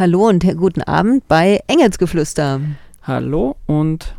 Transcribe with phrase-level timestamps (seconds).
[0.00, 2.62] Hallo und guten Abend bei Engelsgeflüster.
[3.02, 4.16] Hallo und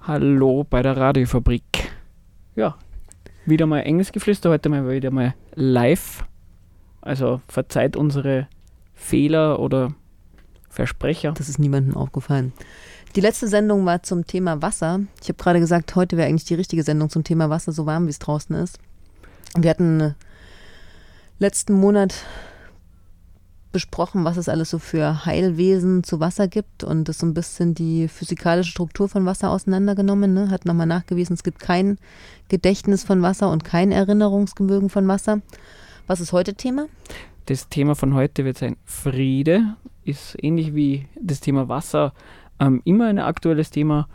[0.00, 1.92] hallo bei der Radiofabrik.
[2.56, 2.76] Ja,
[3.46, 6.24] wieder mal Engelsgeflüster, heute mal wieder mal live.
[7.02, 8.48] Also verzeiht unsere
[8.92, 9.94] Fehler oder
[10.68, 11.34] Versprecher.
[11.38, 12.52] Das ist niemandem aufgefallen.
[13.14, 15.02] Die letzte Sendung war zum Thema Wasser.
[15.22, 18.06] Ich habe gerade gesagt, heute wäre eigentlich die richtige Sendung zum Thema Wasser, so warm
[18.06, 18.80] wie es draußen ist.
[19.56, 20.14] Wir hatten äh,
[21.38, 22.24] letzten Monat
[23.72, 27.74] besprochen, was es alles so für Heilwesen zu Wasser gibt und das so ein bisschen
[27.74, 30.34] die physikalische Struktur von Wasser auseinandergenommen.
[30.34, 30.50] Ne?
[30.50, 31.98] Hat nochmal nachgewiesen, es gibt kein
[32.48, 35.40] Gedächtnis von Wasser und kein Erinnerungsgemögen von Wasser.
[36.06, 36.86] Was ist heute Thema?
[37.46, 39.76] Das Thema von heute wird sein Friede.
[40.04, 42.12] Ist ähnlich wie das Thema Wasser
[42.58, 44.08] ähm, immer ein aktuelles Thema.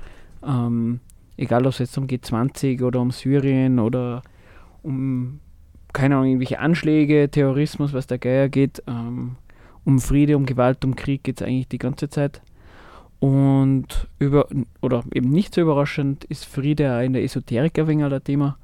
[0.46, 1.00] Ähm,
[1.38, 4.22] egal, ob es jetzt um G20 oder um Syrien oder
[4.84, 5.40] um,
[5.94, 8.84] keine Ahnung, irgendwelche Anschläge, Terrorismus, was der Geier geht.
[8.88, 9.38] Ähm,
[9.86, 12.42] um Friede, um Gewalt, um Krieg geht es eigentlich die ganze Zeit.
[13.20, 14.48] Und über,
[14.82, 18.58] oder eben nicht so überraschend, ist Friede auch in der Esoterik ein wenig ein Thema.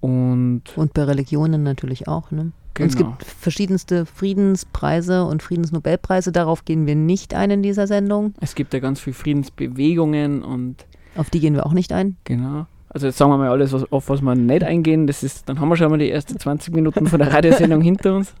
[0.00, 2.52] Und, und bei Religionen natürlich auch, ne?
[2.74, 2.84] Genau.
[2.84, 6.32] Und es gibt verschiedenste Friedenspreise und Friedensnobelpreise.
[6.32, 8.34] Darauf gehen wir nicht ein in dieser Sendung.
[8.40, 10.86] Es gibt ja ganz viele Friedensbewegungen und.
[11.14, 12.16] Auf die gehen wir auch nicht ein.
[12.24, 12.66] Genau.
[12.88, 15.06] Also jetzt sagen wir mal alles, was, auf was wir nicht eingehen.
[15.06, 18.16] Das ist, dann haben wir schon mal die ersten 20 Minuten von der Radiosendung hinter
[18.16, 18.34] uns.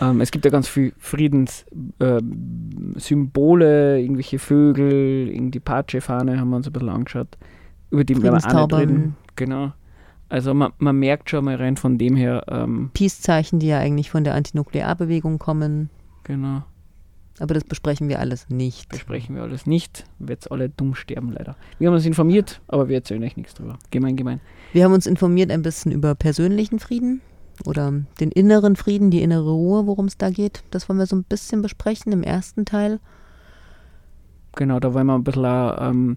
[0.00, 6.66] Ähm, es gibt ja ganz viele Friedenssymbole, äh, irgendwelche Vögel, irgendwie Patsche-Fahne haben wir uns
[6.66, 7.38] ein bisschen angeschaut.
[7.90, 9.16] Über die werden wir auch nicht reden.
[9.36, 9.72] Genau.
[10.28, 12.44] Also man, man merkt schon mal rein von dem her.
[12.48, 15.88] Ähm, Peace-Zeichen, die ja eigentlich von der Antinuklearbewegung kommen.
[16.24, 16.64] Genau.
[17.38, 18.88] Aber das besprechen wir alles nicht.
[18.88, 20.04] Besprechen wir alles nicht.
[20.18, 21.54] Wird alle dumm sterben, leider.
[21.78, 23.78] Wir haben uns informiert, aber wir erzählen euch nichts drüber.
[23.90, 24.40] Gemein, gemein.
[24.72, 27.20] Wir haben uns informiert ein bisschen über persönlichen Frieden
[27.64, 30.62] oder den inneren Frieden, die innere Ruhe, worum es da geht.
[30.70, 33.00] Das wollen wir so ein bisschen besprechen im ersten Teil.
[34.54, 35.44] Genau, da wollen wir ein bisschen
[35.78, 36.16] ähm,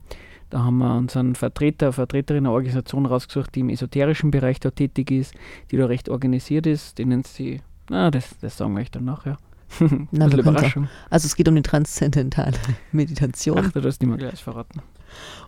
[0.50, 5.12] da haben wir unseren Vertreter, Vertreterin einer Organisation rausgesucht, die im esoterischen Bereich da tätig
[5.12, 5.34] ist,
[5.70, 6.98] die da recht organisiert ist.
[6.98, 9.38] Die nennt sie, na, das, das sagen wir euch dann nachher.
[10.12, 10.90] Na, Ein Überraschung.
[11.12, 12.58] Also es geht um die transzendentale
[12.92, 13.60] Meditation.
[13.60, 14.82] Ach, du hast nicht mal gleich verraten.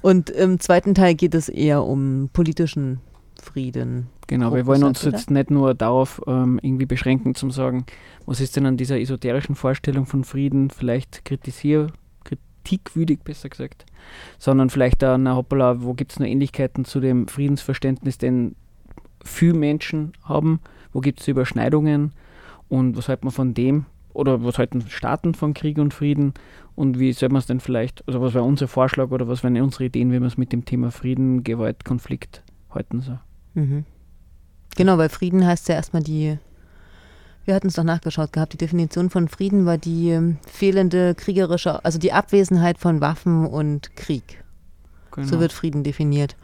[0.03, 2.99] Und im zweiten Teil geht es eher um politischen
[3.41, 4.07] Frieden.
[4.27, 7.85] Genau, wir wollen uns jetzt nicht nur darauf ähm, irgendwie beschränken, zum sagen,
[8.25, 11.87] was ist denn an dieser esoterischen Vorstellung von Frieden vielleicht kritisier,
[12.23, 13.85] kritikwürdig, besser gesagt,
[14.37, 18.55] sondern vielleicht auch, na hoppala, wo gibt es noch Ähnlichkeiten zu dem Friedensverständnis, den
[19.23, 20.59] viele Menschen haben,
[20.93, 22.13] wo gibt es Überschneidungen
[22.69, 26.33] und was halten wir von dem oder was halten Staaten von Krieg und Frieden
[26.75, 29.59] und wie soll man es denn vielleicht, also was wäre unser Vorschlag oder was wären
[29.61, 33.19] unsere Ideen, wie wir es mit dem Thema Frieden, Gewalt, Konflikt halten soll.
[33.53, 33.85] Mhm.
[34.75, 36.37] Genau, weil Frieden heißt ja erstmal die
[37.45, 38.53] wir hatten es doch nachgeschaut gehabt.
[38.53, 43.95] Die Definition von Frieden war die ähm, fehlende kriegerische, also die Abwesenheit von Waffen und
[43.95, 44.43] Krieg.
[45.11, 45.27] Genau.
[45.27, 46.35] So wird Frieden definiert.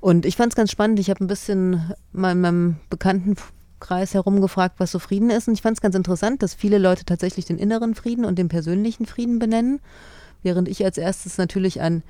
[0.00, 0.98] Und ich fand es ganz spannend.
[0.98, 5.48] Ich habe ein bisschen mal in meinem Bekanntenkreis herumgefragt, was so Frieden ist.
[5.48, 8.48] Und ich fand es ganz interessant, dass viele Leute tatsächlich den inneren Frieden und den
[8.48, 9.80] persönlichen Frieden benennen.
[10.42, 12.02] Während ich als erstes natürlich an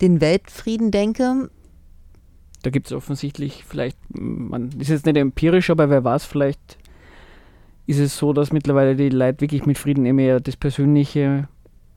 [0.00, 1.50] den Weltfrieden denke.
[2.62, 6.78] Da gibt es offensichtlich vielleicht, man ist jetzt nicht empirisch, aber wer weiß, vielleicht
[7.86, 11.48] ist es so, dass mittlerweile die Leute wirklich mit Frieden immer eher das Persönliche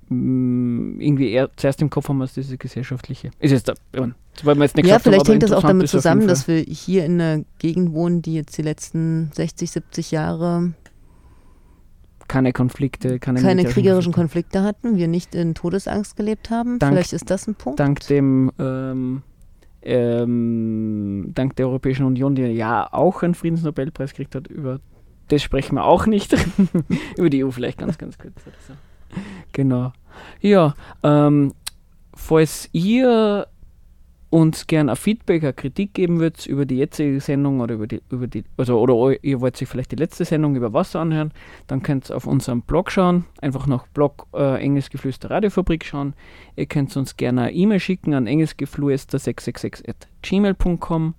[0.10, 3.32] mm, irgendwie eher zuerst im Kopf haben als das Gesellschaftliche.
[3.40, 6.60] Ist jetzt da, wir jetzt nicht Ja, vielleicht hängt das auch damit zusammen, dass wir
[6.60, 10.74] hier in einer Gegend wohnen, die jetzt die letzten 60, 70 Jahre
[12.28, 16.80] keine Konflikte, keine, keine kriegerischen Konflikte hatten, wir nicht in Todesangst gelebt haben.
[16.80, 17.80] Dank, Vielleicht ist das ein Punkt.
[17.80, 19.22] Dank dem ähm,
[19.84, 24.80] ähm, dank der Europäischen Union, die ja auch einen Friedensnobelpreis gekriegt hat, über
[25.28, 26.36] das sprechen wir auch nicht.
[27.18, 28.36] Über die EU vielleicht ganz, ganz kurz.
[28.68, 28.74] So.
[29.52, 29.94] Genau.
[30.42, 31.54] Ja, ähm,
[32.14, 33.48] falls ihr
[34.34, 38.02] uns gerne ein Feedback, eine Kritik geben würdet über die jetzige Sendung oder über die,
[38.10, 41.32] über die, also oder ihr wollt sich vielleicht die letzte Sendung über Wasser anhören,
[41.68, 46.16] dann könnt ihr auf unserem Blog schauen, einfach nach Blog äh, Engelsgeflüster Radiofabrik schauen.
[46.56, 51.14] Ihr könnt uns gerne eine E-Mail schicken an engelsgeflüster666 at gmail.com.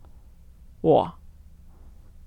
[0.82, 1.14] Boah,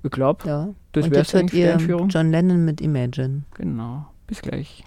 [0.03, 0.69] ich glaube, ja.
[0.93, 2.07] das wäre es die Einführung.
[2.07, 3.43] John Lennon mit Imagine.
[3.55, 4.05] Genau.
[4.25, 4.85] Bis gleich.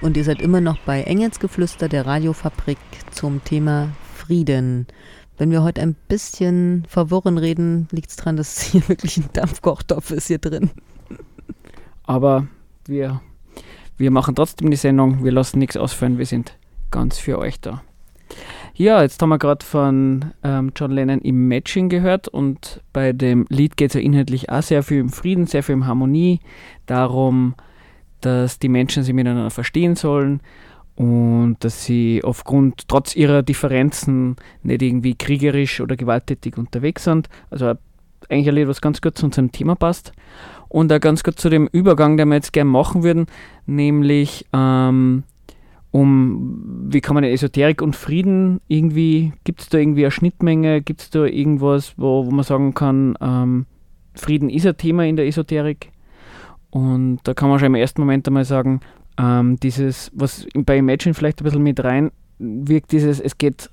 [0.00, 2.78] Und ihr seid immer noch bei Engelsgeflüster der Radiofabrik
[3.10, 4.86] zum Thema Frieden.
[5.38, 10.12] Wenn wir heute ein bisschen verworren reden, liegt es daran, dass hier wirklich ein Dampfkochtopf
[10.12, 10.70] ist hier drin.
[12.04, 12.46] Aber
[12.86, 13.20] wir,
[13.96, 15.24] wir machen trotzdem die Sendung.
[15.24, 16.18] Wir lassen nichts ausfallen.
[16.18, 16.56] Wir sind
[16.92, 17.82] ganz für euch da.
[18.74, 23.76] Ja, jetzt haben wir gerade von ähm, John Lennon Imagine gehört und bei dem Lied
[23.76, 26.38] geht es ja inhaltlich auch sehr viel um Frieden, sehr viel um Harmonie,
[26.86, 27.54] darum,
[28.20, 30.40] dass die Menschen sich miteinander verstehen sollen
[30.96, 37.28] und dass sie aufgrund, trotz ihrer Differenzen, nicht irgendwie kriegerisch oder gewalttätig unterwegs sind.
[37.50, 37.74] Also
[38.28, 40.12] eigentlich ein was ganz gut zu unserem Thema passt.
[40.68, 43.26] Und auch ganz gut zu dem Übergang, den wir jetzt gerne machen würden,
[43.66, 45.22] nämlich ähm,
[45.90, 51.00] um, wie kann man Esoterik und Frieden irgendwie, gibt es da irgendwie eine Schnittmenge, gibt
[51.00, 53.66] es da irgendwas, wo, wo man sagen kann, ähm,
[54.14, 55.92] Frieden ist ein Thema in der Esoterik?
[56.70, 58.80] Und da kann man schon im ersten Moment einmal sagen,
[59.18, 63.70] ähm, dieses, was bei Imagine vielleicht ein bisschen mit rein wirkt, dieses, es geht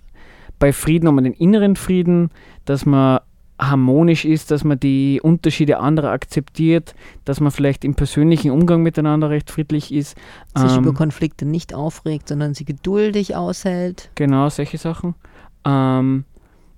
[0.60, 2.30] bei Frieden um den inneren Frieden,
[2.64, 3.20] dass man
[3.60, 6.94] harmonisch ist, dass man die Unterschiede anderer akzeptiert,
[7.24, 10.18] dass man vielleicht im persönlichen Umgang miteinander recht friedlich ist.
[10.58, 14.10] Sich ähm, über Konflikte nicht aufregt, sondern sie geduldig aushält.
[14.16, 15.16] Genau, solche Sachen.
[15.64, 16.26] Ähm,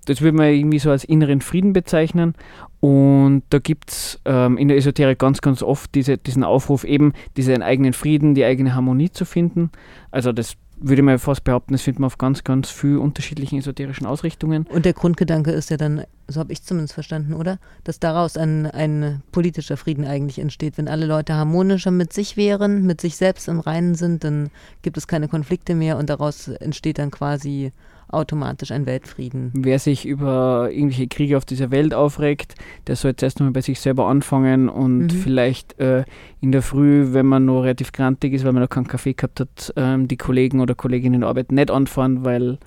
[0.08, 2.34] das würde man irgendwie so als inneren Frieden bezeichnen.
[2.80, 7.12] Und da gibt es ähm, in der Esoterik ganz, ganz oft diese, diesen Aufruf, eben
[7.36, 9.70] diesen eigenen Frieden, die eigene Harmonie zu finden.
[10.10, 14.06] Also das würde man fast behaupten, das findet man auf ganz, ganz vielen unterschiedlichen esoterischen
[14.06, 14.64] Ausrichtungen.
[14.70, 17.58] Und der Grundgedanke ist ja dann, so habe ich zumindest verstanden, oder?
[17.84, 20.78] Dass daraus ein, ein politischer Frieden eigentlich entsteht.
[20.78, 24.50] Wenn alle Leute harmonischer mit sich wären, mit sich selbst im Reinen sind, dann
[24.82, 27.72] gibt es keine Konflikte mehr und daraus entsteht dann quasi
[28.08, 29.52] automatisch ein Weltfrieden.
[29.54, 32.54] Wer sich über irgendwelche Kriege auf dieser Welt aufregt,
[32.86, 35.10] der soll jetzt erst einmal bei sich selber anfangen und mhm.
[35.10, 36.04] vielleicht äh,
[36.40, 39.40] in der Früh, wenn man noch relativ grantig ist, weil man noch keinen Kaffee gehabt
[39.40, 42.58] hat, ähm, die Kollegen oder Kolleginnen in der Arbeit nicht anfahren, weil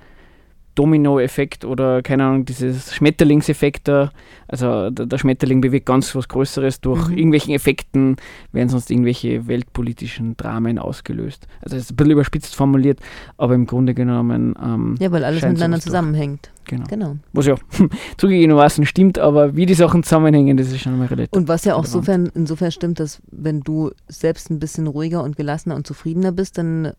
[0.74, 4.10] Domino-Effekt oder keine Ahnung, dieses Schmetterlingseffekt da.
[4.48, 6.80] Also der, der Schmetterling bewegt ganz was Größeres.
[6.80, 7.16] Durch mhm.
[7.16, 8.16] irgendwelchen Effekten
[8.52, 11.46] werden sonst irgendwelche weltpolitischen Dramen ausgelöst.
[11.60, 13.00] Also das ist ein bisschen überspitzt formuliert,
[13.36, 14.54] aber im Grunde genommen.
[14.62, 16.50] Ähm, ja, weil alles miteinander zusammenhängt.
[16.64, 16.84] Genau.
[16.88, 17.16] genau.
[17.32, 17.56] Was ja
[18.16, 21.32] zugegebenermaßen stimmt, aber wie die Sachen zusammenhängen, das ist schon mal relativ.
[21.32, 25.36] Und was ja auch insofern, insofern stimmt, dass wenn du selbst ein bisschen ruhiger und
[25.36, 26.92] gelassener und zufriedener bist, dann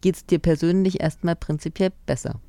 [0.00, 2.40] geht es dir persönlich erstmal prinzipiell besser.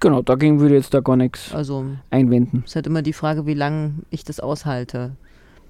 [0.00, 2.62] Genau, dagegen würde jetzt da gar nichts also, einwenden.
[2.64, 5.12] Es ist halt immer die Frage, wie lange ich das aushalte,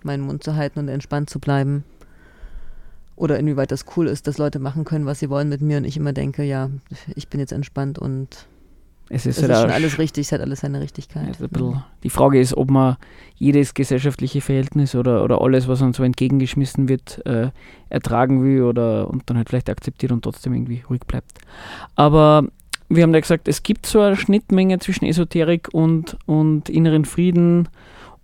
[0.02, 1.84] meinen Mund zu halten und entspannt zu bleiben.
[3.16, 5.84] Oder inwieweit das cool ist, dass Leute machen können, was sie wollen mit mir und
[5.84, 6.70] ich immer denke, ja,
[7.14, 8.46] ich bin jetzt entspannt und
[9.10, 11.38] es ist, es halt ist schon alles richtig, es hat alles seine Richtigkeit.
[11.38, 11.86] Ja.
[12.02, 12.96] Die Frage ist, ob man
[13.36, 17.50] jedes gesellschaftliche Verhältnis oder, oder alles, was uns so entgegengeschmissen wird, äh,
[17.90, 21.38] ertragen will oder und dann halt vielleicht akzeptiert und trotzdem irgendwie ruhig bleibt.
[21.96, 22.48] Aber
[22.88, 27.68] wir haben ja gesagt, es gibt so eine Schnittmenge zwischen Esoterik und, und inneren Frieden.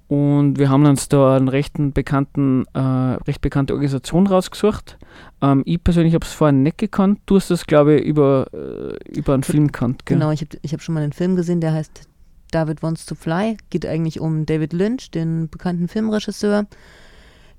[0.08, 4.98] Und wir haben uns da eine recht, bekannten, äh, recht bekannte Organisation rausgesucht.
[5.40, 7.20] Ähm, ich persönlich habe es vorher nicht gekannt.
[7.26, 10.04] Du hast das, glaube ich, über, äh, über einen Film gekannt.
[10.06, 10.18] Gell?
[10.18, 12.08] Genau, ich habe ich hab schon mal einen Film gesehen, der heißt
[12.50, 13.56] David Wants to Fly.
[13.70, 16.66] Geht eigentlich um David Lynch, den bekannten Filmregisseur,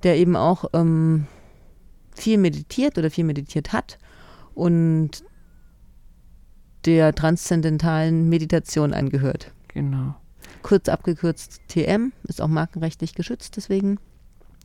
[0.04, 1.28] der eben auch ähm,
[2.14, 3.98] viel meditiert oder viel meditiert hat.
[4.54, 5.24] Und
[6.86, 9.52] der transzendentalen Meditation angehört.
[9.70, 10.16] Genau.
[10.64, 13.98] Kurz abgekürzt TM, ist auch markenrechtlich geschützt, deswegen.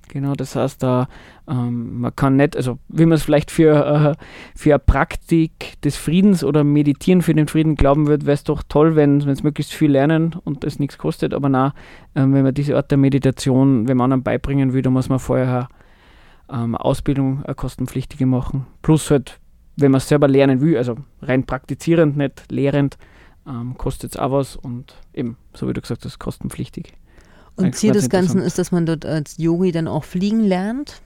[0.08, 1.08] Genau, das heißt, da
[1.49, 5.96] ähm, man kann nicht, also wie man es vielleicht für, äh, für eine Praktik des
[5.96, 9.73] Friedens oder Meditieren für den Frieden glauben würde, wäre es doch toll, wenn es möglichst
[9.73, 11.35] viel lernen und es nichts kostet.
[11.35, 11.75] Aber na,
[12.14, 15.18] ähm, wenn man diese Art der Meditation, wenn man anderen beibringen will, dann muss man
[15.18, 15.68] vorher
[16.50, 18.66] ähm, Ausbildung, eine kostenpflichtige machen.
[18.82, 19.40] Plus halt
[19.76, 22.97] wenn man es selber lernen will, also rein praktizierend, nicht lehrend,
[23.47, 26.95] ähm, kostet es auch was und eben, so wie du gesagt hast, kostenpflichtig.
[27.56, 31.00] Und Ziel des Ganzen ist, dass man dort als Yogi dann auch fliegen lernt.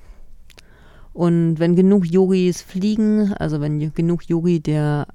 [1.12, 5.06] Und wenn genug Yogis fliegen, also wenn genug Yogi der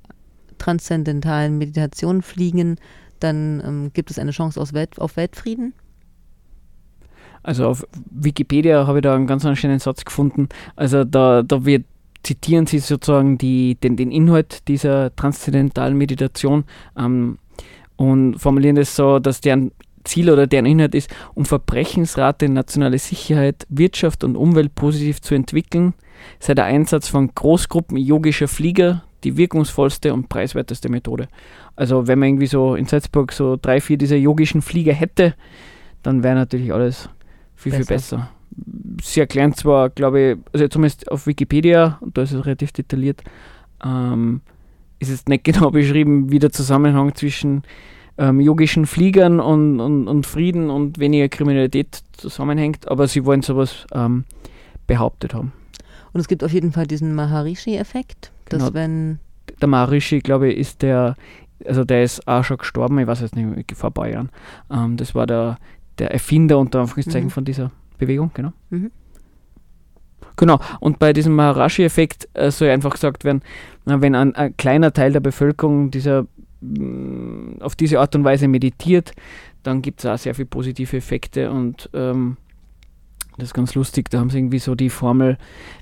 [0.57, 2.77] transzendentalen Meditation fliegen,
[3.19, 5.73] dann ähm, gibt es eine Chance Welt, auf Weltfrieden.
[7.43, 10.49] Also auf Wikipedia habe ich da einen ganz schönen Satz gefunden.
[10.75, 11.85] Also da, da wird
[12.25, 16.65] zitieren Sie sozusagen die, den, den Inhalt dieser transzendentalen Meditation
[16.97, 17.37] ähm,
[17.95, 19.71] und formulieren es so, dass deren
[20.03, 25.93] Ziel oder deren Inhalt ist, um Verbrechensrate, nationale Sicherheit, Wirtschaft und Umwelt positiv zu entwickeln,
[26.39, 31.27] sei der Einsatz von Großgruppen yogischer Flieger die wirkungsvollste und preiswerteste Methode.
[31.75, 35.33] Also wenn man irgendwie so in Salzburg so drei, vier dieser yogischen Flieger hätte,
[36.03, 37.09] dann wäre natürlich alles
[37.55, 37.85] viel, besser.
[37.85, 38.34] viel besser
[39.01, 43.23] sie erklären zwar, glaube ich, also zumindest auf Wikipedia, und da ist es relativ detailliert,
[43.83, 44.41] ähm,
[44.99, 47.63] ist es nicht genau beschrieben, wie der Zusammenhang zwischen
[48.17, 53.85] ähm, yogischen Fliegern und, und, und, Frieden und weniger Kriminalität zusammenhängt, aber sie wollen sowas
[53.93, 54.23] ähm,
[54.87, 55.51] behauptet haben.
[56.13, 58.73] Und es gibt auf jeden Fall diesen Maharishi-Effekt, dass genau.
[58.73, 59.19] wenn
[59.59, 61.15] der Maharishi, glaube ich, ist der
[61.65, 64.29] also der ist auch schon gestorben, ich weiß jetzt nicht, vor ein paar Jahren.
[64.69, 65.57] Ähm, das war der,
[65.99, 67.31] der Erfinder unter Anführungszeichen mhm.
[67.31, 68.53] von dieser Bewegung, genau.
[68.69, 68.91] Mhm.
[70.37, 73.41] Genau, und bei diesem Maharashi-Effekt äh, soll einfach gesagt werden,
[73.85, 76.25] wenn ein, ein, kleiner Teil der Bevölkerung dieser,
[76.59, 79.13] mh, mm, auf diese Art und Weise meditiert,
[79.63, 82.37] dann gibt es auch sehr viele positive Effekte und ähm,
[83.37, 85.37] das ist ganz lustig, da haben sie irgendwie so die Formel,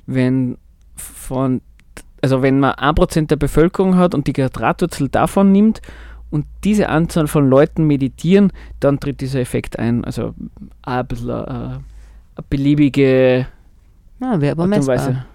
[0.05, 0.57] wenn
[0.95, 1.61] von,
[2.21, 5.81] also wenn man 1% der Bevölkerung hat und die Quadratwurzel davon nimmt
[6.29, 10.03] und diese Anzahl von Leuten meditieren, dann tritt dieser Effekt ein.
[10.03, 10.33] Also
[10.81, 11.77] ein bisschen äh,
[12.49, 13.47] beliebige
[14.23, 15.25] ja, wäre aber messbar.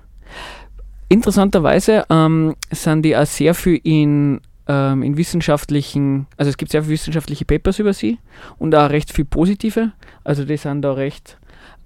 [1.08, 6.82] Interessanterweise ähm, sind die auch sehr viel in, ähm, in wissenschaftlichen, also es gibt sehr
[6.82, 8.18] viele wissenschaftliche Papers über sie
[8.58, 9.92] und auch recht viel positive.
[10.24, 11.38] Also die sind da recht,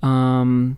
[0.02, 0.76] ähm,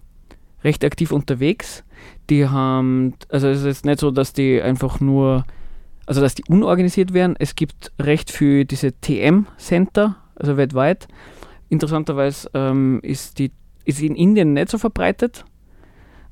[0.63, 1.85] recht aktiv unterwegs.
[2.31, 5.45] Die haben, also es ist jetzt nicht so, dass die einfach nur,
[6.07, 7.37] also dass die unorganisiert werden.
[7.39, 11.09] Es gibt recht viel diese TM-Center, also weltweit.
[11.71, 13.53] Interessanterweise ähm, ist, die,
[13.85, 15.45] ist in Indien nicht so verbreitet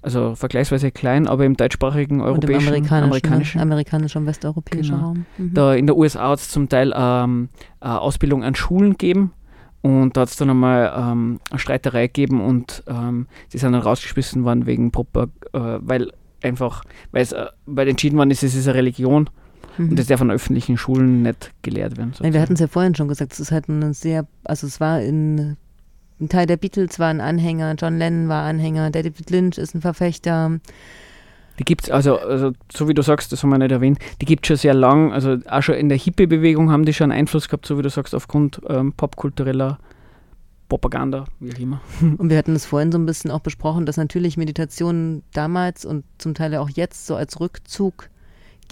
[0.03, 5.07] also vergleichsweise klein, aber im deutschsprachigen europäischen, und im amerikanischen, amerikanischen, amerikanischen und westeuropäischen genau.
[5.07, 5.27] Raum.
[5.39, 5.55] Mhm.
[5.55, 7.49] Da in der USA hat es zum Teil ähm,
[7.81, 9.33] Ausbildung an Schulen gegeben
[9.81, 13.81] und da hat es dann einmal ähm, eine Streiterei gegeben und ähm, die sind dann
[13.81, 16.83] rausgeschmissen worden wegen Propag äh, weil einfach,
[17.13, 19.31] weil es äh, weil entschieden worden ist, es ist eine Religion
[19.79, 19.91] mhm.
[19.91, 22.13] und das darf von öffentlichen Schulen nicht gelehrt werden.
[22.21, 24.81] Nein, wir hatten es ja vorhin schon gesagt, es ist halt ein sehr, also es
[24.81, 25.57] war in
[26.23, 29.81] ein Teil der Beatles war ein Anhänger, John Lennon war Anhänger, David Lynch ist ein
[29.81, 30.61] Verfechter.
[31.59, 34.27] Die gibt es, also, also so wie du sagst, das haben wir nicht erwähnt, die
[34.27, 35.13] gibt es schon sehr lang.
[35.13, 38.15] Also auch schon in der Hippie-Bewegung haben die schon Einfluss gehabt, so wie du sagst,
[38.15, 39.79] aufgrund ähm, popkultureller
[40.69, 41.81] Propaganda, wie auch immer.
[42.17, 46.05] Und wir hatten es vorhin so ein bisschen auch besprochen, dass natürlich Meditation damals und
[46.17, 48.09] zum Teil auch jetzt so als Rückzug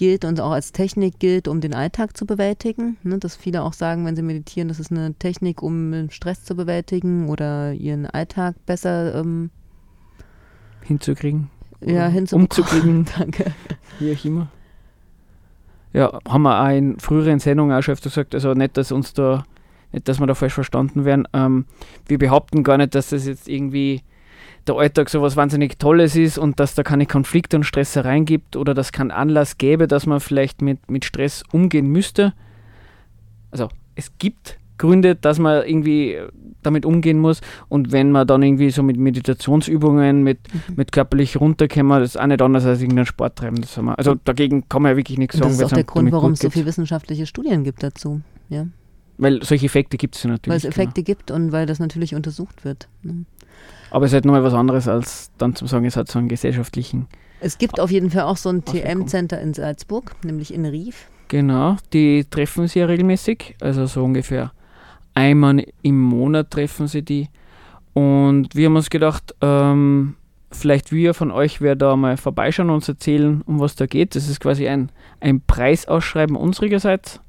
[0.01, 2.97] gilt und auch als Technik gilt, um den Alltag zu bewältigen.
[3.03, 6.55] Ne, dass viele auch sagen, wenn sie meditieren, das ist eine Technik, um Stress zu
[6.55, 9.51] bewältigen oder ihren Alltag besser ähm,
[10.81, 11.51] hinzukriegen.
[11.85, 12.47] Ja, hinzukriegen.
[12.47, 13.05] Umzukriegen.
[13.19, 13.53] Danke.
[13.99, 14.47] Wie auch immer.
[15.93, 19.13] Ja, haben wir auch in früheren Sendungen auch schon öfter gesagt, also nicht, dass uns
[19.13, 19.45] da,
[19.91, 21.27] nicht, dass wir da falsch verstanden werden.
[21.33, 21.65] Ähm,
[22.07, 24.01] wir behaupten gar nicht, dass das jetzt irgendwie
[24.67, 28.55] der Alltag so was wahnsinnig Tolles ist und dass da keine Konflikte und Stressereien gibt
[28.55, 32.33] oder dass keinen Anlass gäbe, dass man vielleicht mit, mit Stress umgehen müsste.
[33.51, 36.17] Also es gibt Gründe, dass man irgendwie
[36.63, 37.41] damit umgehen muss.
[37.69, 40.75] Und wenn man dann irgendwie so mit Meditationsübungen, mit, mhm.
[40.75, 43.61] mit körperlich runterkommen, das ist auch nicht anders als irgendein Sport treiben.
[43.61, 45.49] Das wir, also dagegen kann man ja wirklich nichts sagen.
[45.49, 48.21] Das ist auch der Grund, warum es so viele wissenschaftliche Studien gibt dazu.
[48.49, 48.67] Ja.
[49.17, 50.51] Weil solche Effekte gibt es ja natürlich.
[50.51, 51.15] Weil es Effekte genau.
[51.15, 52.87] gibt und weil das natürlich untersucht wird.
[53.03, 53.25] Ne?
[53.89, 56.29] Aber es ist halt nochmal was anderes, als dann zu sagen, es hat so einen
[56.29, 57.07] gesellschaftlichen.
[57.39, 61.09] Es gibt auf jeden Fall auch so ein TM-Center in Salzburg, nämlich in Rief.
[61.27, 64.51] Genau, die treffen sie ja regelmäßig, also so ungefähr
[65.13, 67.29] einmal im Monat treffen sie die.
[67.93, 70.15] Und wir haben uns gedacht, ähm,
[70.51, 74.15] vielleicht wir von euch wer da mal vorbeischauen und uns erzählen, um was da geht.
[74.15, 77.21] Das ist quasi ein, ein Preisausschreiben unsererseits.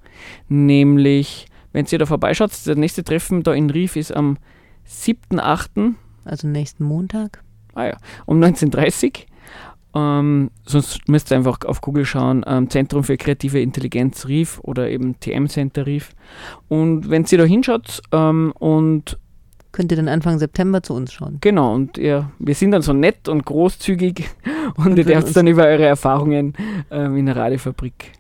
[0.49, 4.39] Nämlich, wenn ihr da vorbeischaut, das nächste Treffen da in Rief ist am
[4.89, 7.43] 7.8 also nächsten Montag.
[7.75, 9.26] Ah ja, um 19.30
[9.95, 14.88] ähm, sonst müsst ihr einfach auf Google schauen, ähm, Zentrum für kreative Intelligenz Rief oder
[14.88, 16.14] eben TM Center Rief.
[16.69, 19.19] Und wenn ihr da hinschaut ähm, und
[19.71, 21.38] könnt ihr dann Anfang September zu uns schauen.
[21.41, 24.29] Genau, und ja, wir sind dann so nett und großzügig
[24.76, 26.55] und, und ihr dürft dann über eure Erfahrungen
[26.91, 28.12] ähm, in der Radiofabrik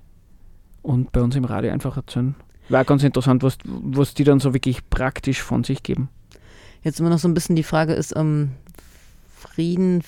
[0.82, 2.34] und bei uns im Radio einfach erzählen.
[2.68, 6.08] War ganz interessant, was, was die dann so wirklich praktisch von sich geben.
[6.82, 8.52] Jetzt immer noch so ein bisschen die Frage ist, ähm,
[9.36, 10.02] Frieden,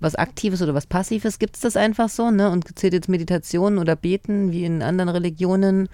[0.00, 2.50] was Aktives oder was Passives, gibt es das einfach so, ne?
[2.50, 5.88] Und zählt jetzt Meditation oder Beten, wie in anderen Religionen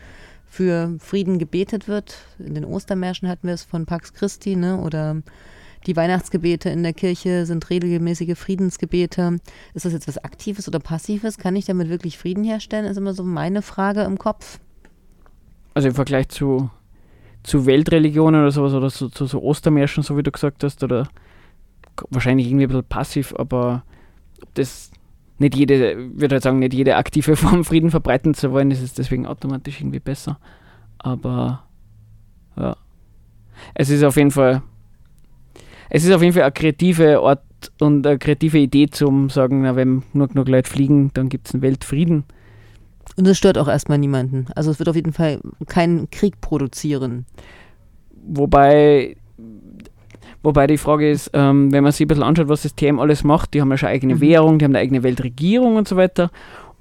[0.46, 2.18] für Frieden gebetet wird.
[2.38, 4.80] In den Ostermärschen hatten wir es von Pax Christi, ne?
[4.80, 5.22] Oder
[5.86, 9.38] die Weihnachtsgebete in der Kirche sind regelmäßige Friedensgebete.
[9.74, 11.38] Ist das jetzt was Aktives oder Passives?
[11.38, 12.84] Kann ich damit wirklich Frieden herstellen?
[12.84, 14.58] Ist immer so meine Frage im Kopf.
[15.72, 16.70] Also im Vergleich zu
[17.42, 21.08] zu Weltreligionen oder sowas oder zu, zu so Ostermärschen, so wie du gesagt hast, oder
[22.10, 23.82] wahrscheinlich irgendwie ein bisschen passiv, aber
[24.54, 24.90] das
[25.38, 28.94] nicht jede, würde halt sagen, nicht jede aktive Form Frieden verbreiten zu wollen, ist es
[28.94, 30.38] deswegen automatisch irgendwie besser.
[30.98, 31.64] Aber
[32.56, 32.76] ja.
[33.74, 34.62] Es ist auf jeden Fall,
[35.88, 37.42] es ist auf jeden Fall eine kreative Art
[37.78, 41.54] und eine kreative Idee zum sagen, na, wenn nur genug Leute fliegen, dann gibt es
[41.54, 42.24] einen Weltfrieden.
[43.16, 44.46] Und es stört auch erstmal niemanden.
[44.54, 47.26] Also es wird auf jeden Fall keinen Krieg produzieren.
[48.26, 49.16] Wobei,
[50.42, 53.24] wobei die Frage ist, ähm, wenn man sich ein bisschen anschaut, was das TM alles
[53.24, 54.20] macht, die haben ja schon eigene mhm.
[54.20, 56.30] Währung, die haben eine eigene Weltregierung und so weiter.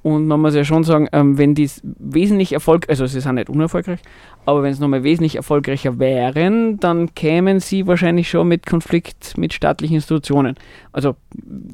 [0.02, 3.50] Und man muss ja schon sagen, ähm, wenn die wesentlich erfolgreich, also sie sind nicht
[3.50, 4.00] unerfolgreich,
[4.46, 9.54] aber wenn es nochmal wesentlich erfolgreicher wären, dann kämen sie wahrscheinlich schon mit Konflikt mit
[9.54, 10.56] staatlichen Institutionen.
[10.94, 11.16] Also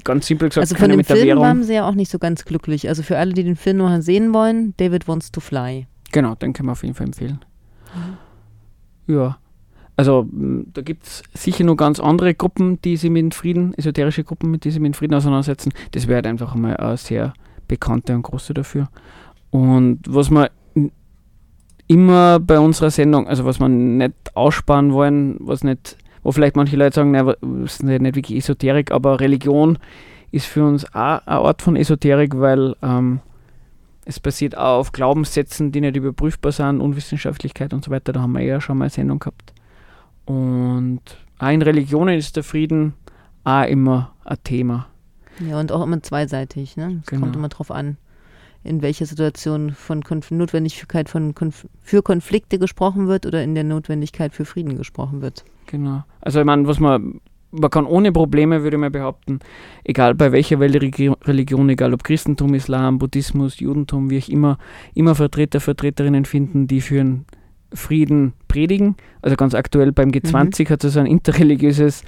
[0.03, 1.43] ganz simpel gesagt, Also von dem mit der Film Währung.
[1.43, 2.87] waren sie ja auch nicht so ganz glücklich.
[2.89, 5.85] Also für alle, die den Film noch sehen wollen, David Wants to Fly.
[6.11, 7.39] Genau, den können wir auf jeden Fall empfehlen.
[9.07, 9.37] Ja.
[9.97, 14.51] Also da gibt es sicher noch ganz andere Gruppen, die sich mit Frieden, esoterische Gruppen,
[14.51, 15.71] mit die sich mit Frieden auseinandersetzen.
[15.91, 17.33] Das wäre halt einfach einmal eine sehr
[17.67, 18.87] bekannte und große dafür.
[19.51, 20.91] Und was wir n-
[21.87, 26.75] immer bei unserer Sendung, also was wir nicht aussparen wollen, was nicht, wo vielleicht manche
[26.77, 29.77] Leute sagen, nein, das ist nicht, nicht wirklich Esoterik, aber Religion
[30.31, 33.19] ist für uns auch eine Art von Esoterik, weil ähm,
[34.05, 38.13] es basiert auch auf Glaubenssätzen, die nicht überprüfbar sind, Unwissenschaftlichkeit und so weiter.
[38.13, 39.53] Da haben wir ja schon mal eine Sendung gehabt.
[40.25, 41.01] Und
[41.39, 42.93] auch in Religionen ist der Frieden
[43.43, 44.87] auch immer ein Thema.
[45.39, 46.77] Ja, und auch immer zweiseitig.
[46.77, 47.01] Ne?
[47.03, 47.21] Es Genau.
[47.23, 47.97] kommt immer drauf an,
[48.63, 53.63] in welcher Situation von Konf Notwendigkeit von Konf für Konflikte gesprochen wird oder in der
[53.63, 55.43] Notwendigkeit für Frieden gesprochen wird.
[55.67, 56.03] Genau.
[56.21, 59.39] Also ich meine, was man, man kann ohne Probleme, würde ich mal behaupten,
[59.83, 64.57] egal bei welcher Weltreligion, Religion, egal ob Christentum, Islam, Buddhismus, Judentum, wie auch immer,
[64.93, 67.25] immer Vertreter, Vertreterinnen finden, die für einen
[67.73, 68.95] Frieden predigen.
[69.21, 72.03] Also ganz aktuell beim G20 hat es so ein interreligiöses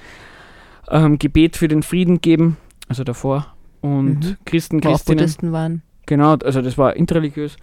[0.90, 2.56] ähm, Gebet für den Frieden gegeben,
[2.88, 3.54] also davor.
[3.80, 4.36] Und Mhm.
[4.44, 5.82] Christen, Wo auch Christinnen, Buddhisten waren.
[6.06, 7.56] Genau, also das war interreligiös.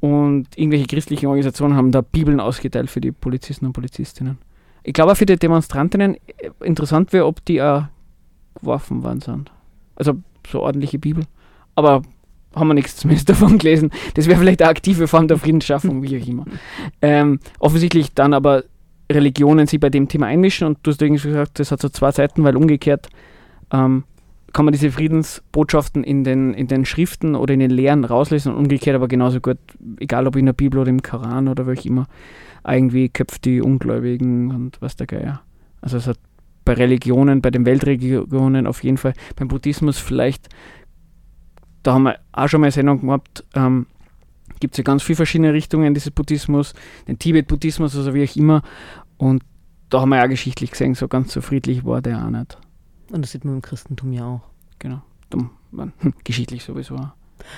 [0.00, 4.38] Und irgendwelche christlichen Organisationen haben da Bibeln ausgeteilt für die Polizisten und Polizistinnen.
[4.82, 7.84] Ich glaube auch für die Demonstrantinnen äh, interessant wäre, ob die auch
[8.58, 9.52] geworfen worden sind.
[9.96, 10.14] Also
[10.48, 11.24] so ordentliche Bibel.
[11.74, 12.02] Aber
[12.54, 13.90] haben wir nichts zumindest davon gelesen.
[14.14, 16.44] Das wäre vielleicht eine aktive Form der Friedensschaffung, wie auch immer.
[17.02, 18.64] Ähm, offensichtlich dann aber
[19.10, 22.10] Religionen sich bei dem Thema einmischen und du hast irgendwie gesagt, das hat so zwei
[22.12, 23.08] Seiten, weil umgekehrt
[23.72, 24.04] ähm,
[24.52, 28.58] kann man diese Friedensbotschaften in den, in den Schriften oder in den Lehren rauslesen und
[28.58, 29.58] umgekehrt aber genauso gut,
[29.98, 32.06] egal ob in der Bibel oder im Koran oder wo auch immer,
[32.66, 35.42] irgendwie köpft die Ungläubigen und was der Geier.
[35.80, 36.18] Also es hat
[36.64, 40.48] bei Religionen, bei den Weltreligionen auf jeden Fall, beim Buddhismus vielleicht,
[41.82, 43.86] da haben wir auch schon mal eine Sendung gehabt, ähm,
[44.58, 46.74] gibt es ja ganz viele verschiedene Richtungen dieses Buddhismus,
[47.08, 48.62] den Tibet-Buddhismus, also wie auch immer.
[49.16, 49.42] Und
[49.88, 52.58] da haben wir ja geschichtlich gesehen, so ganz so friedlich war der auch nicht.
[53.10, 54.42] Und das sieht man im Christentum ja auch.
[54.78, 55.02] Genau.
[55.30, 55.50] Dumm.
[55.70, 55.92] Man,
[56.24, 56.96] geschichtlich sowieso.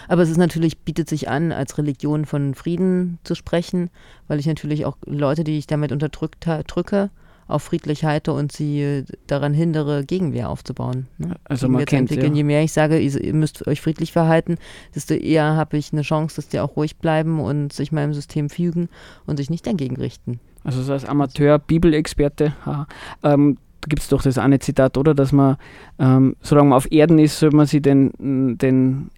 [0.08, 3.90] Aber es ist natürlich, bietet sich an, als Religion von Frieden zu sprechen,
[4.28, 7.10] weil ich natürlich auch Leute, die ich damit unterdrückt drücke,
[7.48, 11.08] auf friedlich halte und sie daran hindere, Gegenwehr aufzubauen.
[11.18, 11.36] Ne?
[11.44, 12.16] Also Gegenwehr man kennt ja.
[12.16, 12.36] entwickeln.
[12.36, 14.56] Je mehr ich sage, ihr müsst euch friedlich verhalten,
[14.94, 18.48] desto eher habe ich eine Chance, dass die auch ruhig bleiben und sich meinem System
[18.48, 18.88] fügen
[19.26, 20.40] und sich nicht dagegen richten.
[20.64, 22.86] Also so als Amateur-Bibelexperte, haha,
[23.24, 25.14] ähm, gibt es doch das eine Zitat, oder?
[25.14, 25.56] Dass man,
[25.98, 28.12] ähm, solange man auf Erden ist, soll man sich den,
[28.58, 29.10] den,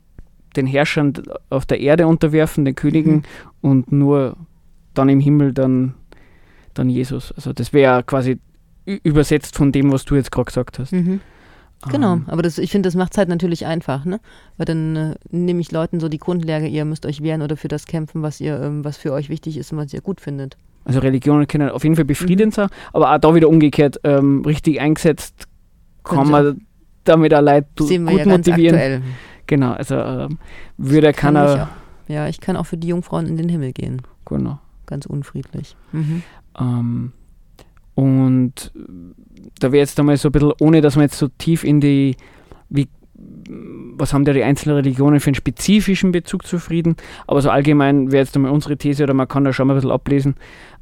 [0.56, 1.12] den Herrschern
[1.50, 3.22] auf der Erde unterwerfen, den Königen, Mhm.
[3.60, 4.36] und nur
[4.94, 5.94] dann im Himmel dann,
[6.74, 7.32] dann Jesus.
[7.32, 8.38] Also das wäre quasi
[8.86, 10.92] übersetzt von dem, was du jetzt gerade gesagt hast.
[11.90, 14.18] Genau, Ähm, aber das, ich finde, das macht es halt natürlich einfach, ne?
[14.56, 17.68] Weil dann äh, nehme ich Leuten so die Grundlage, ihr müsst euch wehren oder für
[17.68, 20.56] das kämpfen, was ihr, ähm, was für euch wichtig ist und was ihr gut findet.
[20.84, 24.80] Also Religionen können auf jeden Fall befriedend sein, aber auch da wieder umgekehrt, ähm, richtig
[24.80, 25.48] eingesetzt
[26.04, 26.60] kann Könnte man
[27.04, 28.74] damit auch Leute Sehen gut ja motivieren.
[28.76, 29.02] aktuell.
[29.46, 30.38] Genau, also ähm,
[30.76, 31.62] würde Kann ich keiner.
[31.64, 32.10] auch.
[32.10, 34.02] Ja, ich kann auch für die Jungfrauen in den Himmel gehen.
[34.26, 34.58] Genau.
[34.86, 35.76] Ganz unfriedlich.
[35.92, 36.22] Mhm.
[36.60, 37.12] Ähm,
[37.94, 38.72] und
[39.60, 42.16] da wäre jetzt einmal so ein bisschen, ohne dass man jetzt so tief in die,
[42.68, 42.88] wie,
[43.96, 48.10] was haben da die einzelnen Religionen für einen spezifischen Bezug zu Frieden, aber so allgemein
[48.10, 50.34] wäre jetzt einmal unsere These oder man kann da schon mal ein bisschen ablesen,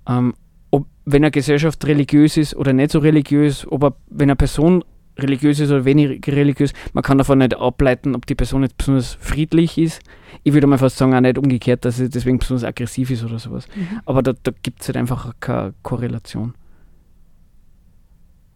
[0.08, 0.34] ähm,
[0.70, 4.84] ob, wenn eine Gesellschaft religiös ist oder nicht so religiös, ob er, wenn eine Person
[5.18, 9.14] religiös ist oder weniger religiös, man kann davon nicht ableiten, ob die Person jetzt besonders
[9.20, 10.00] friedlich ist.
[10.42, 13.38] Ich würde mal fast sagen, auch nicht umgekehrt, dass sie deswegen besonders aggressiv ist oder
[13.38, 13.66] sowas.
[13.76, 14.00] Mhm.
[14.06, 16.54] Aber da, da gibt es halt einfach keine Korrelation.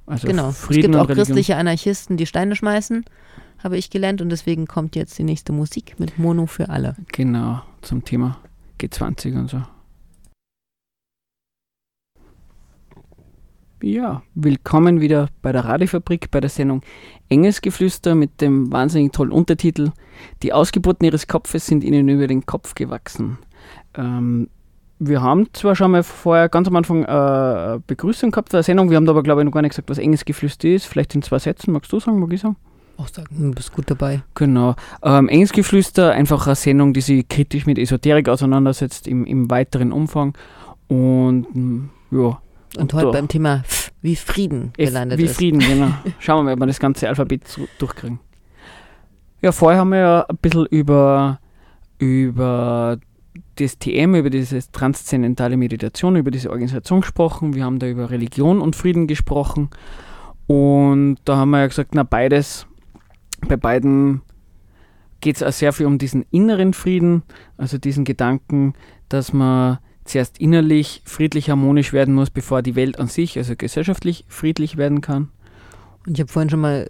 [0.06, 0.48] Also Genau.
[0.48, 1.26] es Frieden gibt und auch Religion.
[1.26, 3.04] christliche Anarchisten, die Steine schmeißen,
[3.62, 4.22] habe ich gelernt.
[4.22, 6.96] Und deswegen kommt jetzt die nächste Musik mit Mono für alle.
[7.12, 8.38] Genau, zum Thema
[8.80, 9.62] G20 und so.
[13.82, 16.80] Ja, willkommen wieder bei der Radiofabrik, bei der Sendung
[17.28, 19.90] Engelsgeflüster mit dem wahnsinnig tollen Untertitel
[20.42, 23.36] Die Ausgeburten ihres Kopfes sind ihnen über den Kopf gewachsen.
[23.94, 24.48] Ähm,
[24.98, 28.88] wir haben zwar schon mal vorher ganz am Anfang äh, eine Begrüßung gehabt der Sendung,
[28.88, 30.86] wir haben aber glaube ich noch gar nicht gesagt, was Engelsgeflüster ist.
[30.86, 32.56] Vielleicht in zwei Sätzen, magst du sagen, mag ich sagen?
[32.96, 34.22] Auch sagen, du bist gut dabei.
[34.34, 34.74] Genau.
[35.02, 40.32] Ähm, Engelsgeflüster, einfach eine Sendung, die sich kritisch mit Esoterik auseinandersetzt im, im weiteren Umfang.
[40.88, 42.40] Und mm, ja.
[42.76, 45.36] Und heute beim Thema F wie Frieden F gelandet wie ist.
[45.36, 45.90] Frieden, genau.
[46.18, 47.42] Schauen wir mal, ob wir das ganze Alphabet
[47.78, 48.20] durchkriegen.
[49.42, 51.40] Ja, vorher haben wir ja ein bisschen über
[51.98, 52.98] über
[53.56, 57.54] das TM, über diese transzendentale Meditation, über diese Organisation gesprochen.
[57.54, 59.70] Wir haben da über Religion und Frieden gesprochen.
[60.46, 62.66] Und da haben wir ja gesagt, na beides,
[63.48, 64.22] bei beiden
[65.20, 67.22] geht es auch sehr viel um diesen inneren Frieden,
[67.56, 68.74] also diesen Gedanken,
[69.08, 74.24] dass man zuerst innerlich friedlich harmonisch werden muss, bevor die Welt an sich, also gesellschaftlich
[74.28, 75.28] friedlich werden kann.
[76.06, 76.88] Und ich habe vorhin schon mal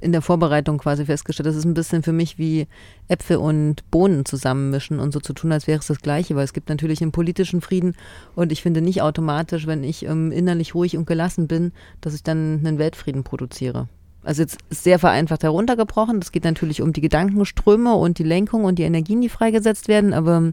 [0.00, 2.66] in der Vorbereitung quasi festgestellt, das ist ein bisschen für mich wie
[3.06, 6.54] Äpfel und Bohnen zusammenmischen und so zu tun, als wäre es das Gleiche, weil es
[6.54, 7.94] gibt natürlich einen politischen Frieden
[8.34, 12.22] und ich finde nicht automatisch, wenn ich ähm, innerlich ruhig und gelassen bin, dass ich
[12.22, 13.88] dann einen Weltfrieden produziere.
[14.22, 16.18] Also jetzt sehr vereinfacht heruntergebrochen.
[16.20, 20.14] Es geht natürlich um die Gedankenströme und die Lenkung und die Energien, die freigesetzt werden,
[20.14, 20.52] aber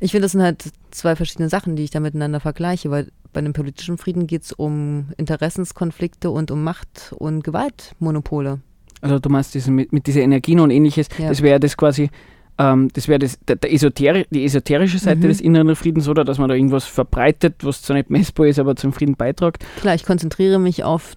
[0.00, 3.40] ich finde, das sind halt zwei verschiedene Sachen, die ich da miteinander vergleiche, weil bei
[3.40, 8.60] einem politischen Frieden geht es um Interessenskonflikte und um Macht- und Gewaltmonopole.
[9.00, 11.28] Also du meinst diese, mit, mit dieser Energien und ähnliches, ja.
[11.28, 12.10] das wäre das quasi,
[12.58, 15.28] ähm, das wäre das, der, der Esoteri die esoterische Seite mhm.
[15.28, 16.24] des inneren Friedens, oder?
[16.24, 19.64] Dass man da irgendwas verbreitet, was zwar nicht messbar ist, aber zum Frieden beiträgt.
[19.80, 21.14] Klar, ich konzentriere mich auf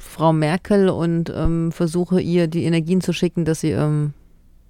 [0.00, 4.12] Frau Merkel und ähm, versuche ihr die Energien zu schicken, dass sie ähm,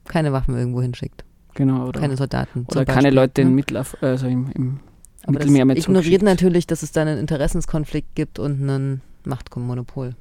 [0.06, 1.24] keine Waffen irgendwo hinschickt.
[1.60, 2.64] Genau, oder keine Soldaten.
[2.70, 3.50] Oder keine Beispiel, Leute ne?
[3.50, 4.80] in Mittelaf also im, im
[5.24, 10.14] Aber Mittelmeer das ignoriert natürlich, dass es da einen Interessenskonflikt gibt und ein Machtmonopol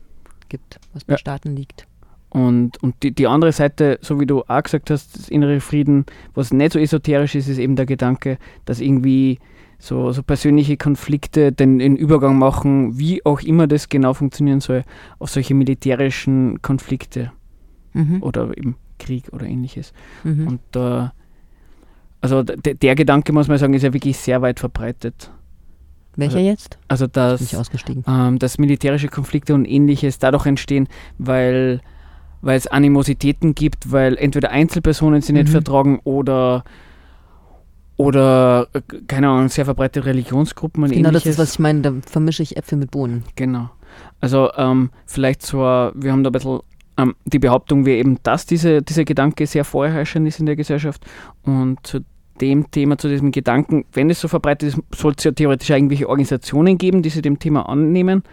[0.50, 1.18] gibt, was bei ja.
[1.18, 1.88] Staaten liegt.
[2.28, 6.06] Und, und die, die andere Seite, so wie du auch gesagt hast, das innere Frieden,
[6.34, 9.40] was nicht so esoterisch ist, ist eben der Gedanke, dass irgendwie
[9.78, 14.84] so, so persönliche Konflikte den, den Übergang machen, wie auch immer das genau funktionieren soll,
[15.20, 17.32] auf solche militärischen Konflikte
[17.94, 18.22] mhm.
[18.22, 19.94] oder eben Krieg oder ähnliches.
[20.26, 20.48] Mhm.
[20.48, 21.14] Und da,
[22.22, 25.32] also der Gedanke, muss man sagen, ist ja wirklich sehr weit verbreitet.
[26.16, 26.80] Welcher also, jetzt?
[26.88, 27.56] Also, dass,
[28.08, 31.82] ähm, dass militärische Konflikte und ähnliches dadurch entstehen, weil,
[32.42, 35.40] weil es Animositäten gibt, weil entweder Einzelpersonen sie mhm.
[35.40, 36.64] nicht vertragen oder
[37.96, 38.70] oder,
[39.08, 41.24] keine Ahnung, sehr verbreitete Religionsgruppen und Genau, ähnliches.
[41.24, 43.26] das ist, was ich meine, da vermische ich Äpfel mit Bohnen.
[43.36, 43.72] Genau.
[44.22, 46.62] Also ähm, vielleicht so, wir haben da ein bisschen
[47.26, 51.06] die Behauptung wäre eben, dass diese, dieser Gedanke sehr vorherrschend ist in der Gesellschaft
[51.44, 52.00] und zu
[52.42, 56.08] dem Thema, zu diesem Gedanken, wenn es so verbreitet ist, soll es ja theoretisch irgendwelche
[56.08, 58.24] Organisationen geben, die sich dem Thema annehmen.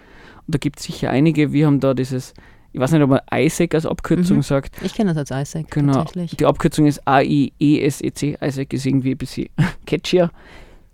[0.46, 1.52] Und da gibt es sicher einige.
[1.52, 2.34] Wir haben da dieses
[2.76, 4.42] ich weiß nicht, ob man ISEC als Abkürzung mhm.
[4.42, 4.76] sagt.
[4.82, 5.70] Ich kenne das als ISEC.
[5.70, 6.04] Genau.
[6.14, 8.36] Die Abkürzung ist A-I-E-S-E-C.
[8.38, 9.48] ISEC ist irgendwie ein bisschen
[9.86, 10.30] catchier.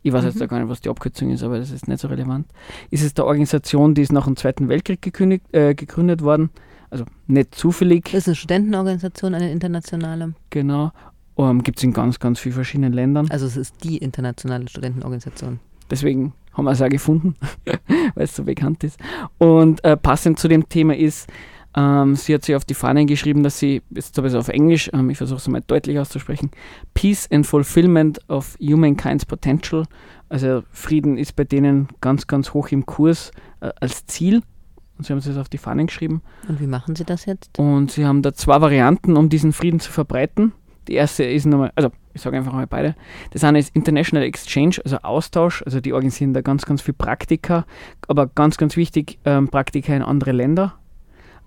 [0.04, 0.30] Ich weiß mhm.
[0.30, 2.46] jetzt gar nicht, was die Abkürzung ist, aber das ist nicht so relevant.
[2.90, 6.50] Ist es der Organisation, die ist nach dem Zweiten Weltkrieg gekündigt, äh, gegründet worden.
[6.92, 8.04] Also nicht zufällig.
[8.04, 10.34] Das ist eine Studentenorganisation, eine internationale.
[10.50, 10.92] Genau.
[11.36, 13.30] Um, ähm, Gibt es in ganz, ganz vielen verschiedenen Ländern.
[13.30, 15.58] Also es ist die internationale Studentenorganisation.
[15.90, 17.34] Deswegen haben wir es auch gefunden,
[18.14, 19.00] weil es so bekannt ist.
[19.38, 21.32] Und äh, passend zu dem Thema ist,
[21.74, 24.48] ähm, sie hat sich auf die Fahnen geschrieben, dass sie, jetzt habe ich es auf
[24.48, 26.50] Englisch, ähm, ich versuche es mal deutlich auszusprechen,
[26.92, 29.84] Peace and Fulfillment of Humankind's Potential.
[30.28, 34.42] Also Frieden ist bei denen ganz, ganz hoch im Kurs äh, als Ziel.
[35.02, 36.22] Und sie haben es jetzt auf die Fahnen geschrieben.
[36.46, 37.58] Und wie machen sie das jetzt?
[37.58, 40.52] Und sie haben da zwei Varianten, um diesen Frieden zu verbreiten.
[40.86, 42.94] Die erste ist nochmal, also ich sage einfach mal beide.
[43.32, 45.60] Das eine ist International Exchange, also Austausch.
[45.64, 47.66] Also die organisieren da ganz, ganz viel Praktika,
[48.06, 50.74] aber ganz, ganz wichtig, ähm, Praktika in andere Länder.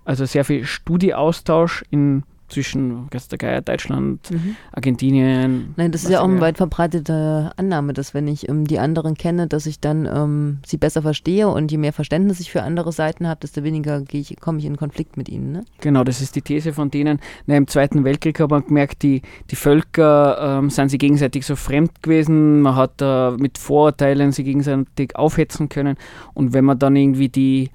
[0.04, 4.56] Also sehr viel Studieaustausch in zwischen Geier, Deutschland, mhm.
[4.72, 5.74] Argentinien.
[5.76, 9.14] Nein, das ist ja auch eine weit verbreitete Annahme, dass wenn ich ähm, die anderen
[9.16, 12.92] kenne, dass ich dann ähm, sie besser verstehe und je mehr Verständnis ich für andere
[12.92, 15.52] Seiten habe, desto weniger ich, komme ich in Konflikt mit ihnen.
[15.52, 15.64] Ne?
[15.80, 17.20] Genau, das ist die These von denen.
[17.46, 21.56] Na, Im Zweiten Weltkrieg hat man gemerkt, die, die Völker ähm, sind sie gegenseitig so
[21.56, 25.96] fremd gewesen, man hat äh, mit Vorurteilen sie gegenseitig aufhetzen können
[26.34, 27.70] und wenn man dann irgendwie die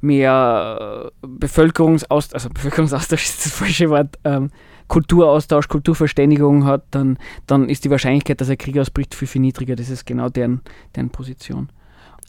[0.00, 4.50] mehr äh, Bevölkerungsaustausch, also Bevölkerungsaustausch ist das falsche Wort, ähm,
[4.88, 9.76] Kulturaustausch, Kulturverständigung hat, dann, dann ist die Wahrscheinlichkeit, dass ein Krieg ausbricht, viel, viel niedriger.
[9.76, 10.62] Das ist genau deren,
[10.96, 11.68] deren Position.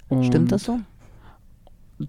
[0.09, 0.79] Und Stimmt das so?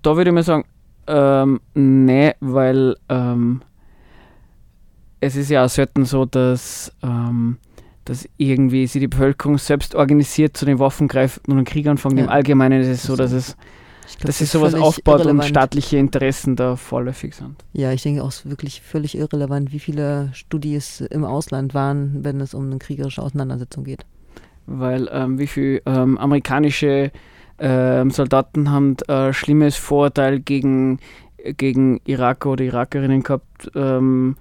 [0.03, 0.65] Da würde ich mal sagen,
[1.07, 3.63] ähm, nee, weil ähm,
[5.21, 7.59] es ist ja auch selten so, dass, ähm,
[8.05, 12.17] dass irgendwie sich die Bevölkerung selbst organisiert zu den Waffen greift und einen Krieg anfängt.
[12.17, 12.25] Ja.
[12.25, 13.57] Im Allgemeinen ist es so, dass es
[14.19, 15.41] Glaub, dass sich sowas aufbaut irrelevant.
[15.41, 17.57] und staatliche Interessen da vorläufig sind.
[17.73, 22.25] Ja, ich denke auch, es ist wirklich völlig irrelevant, wie viele Studis im Ausland waren,
[22.25, 24.05] wenn es um eine kriegerische Auseinandersetzung geht.
[24.67, 27.11] Weil ähm, wie viele ähm, amerikanische
[27.59, 30.99] ähm, Soldaten haben äh, schlimmes Vorurteil gegen,
[31.57, 33.71] gegen Iraker oder Irakerinnen gehabt.
[33.75, 34.37] Ähm,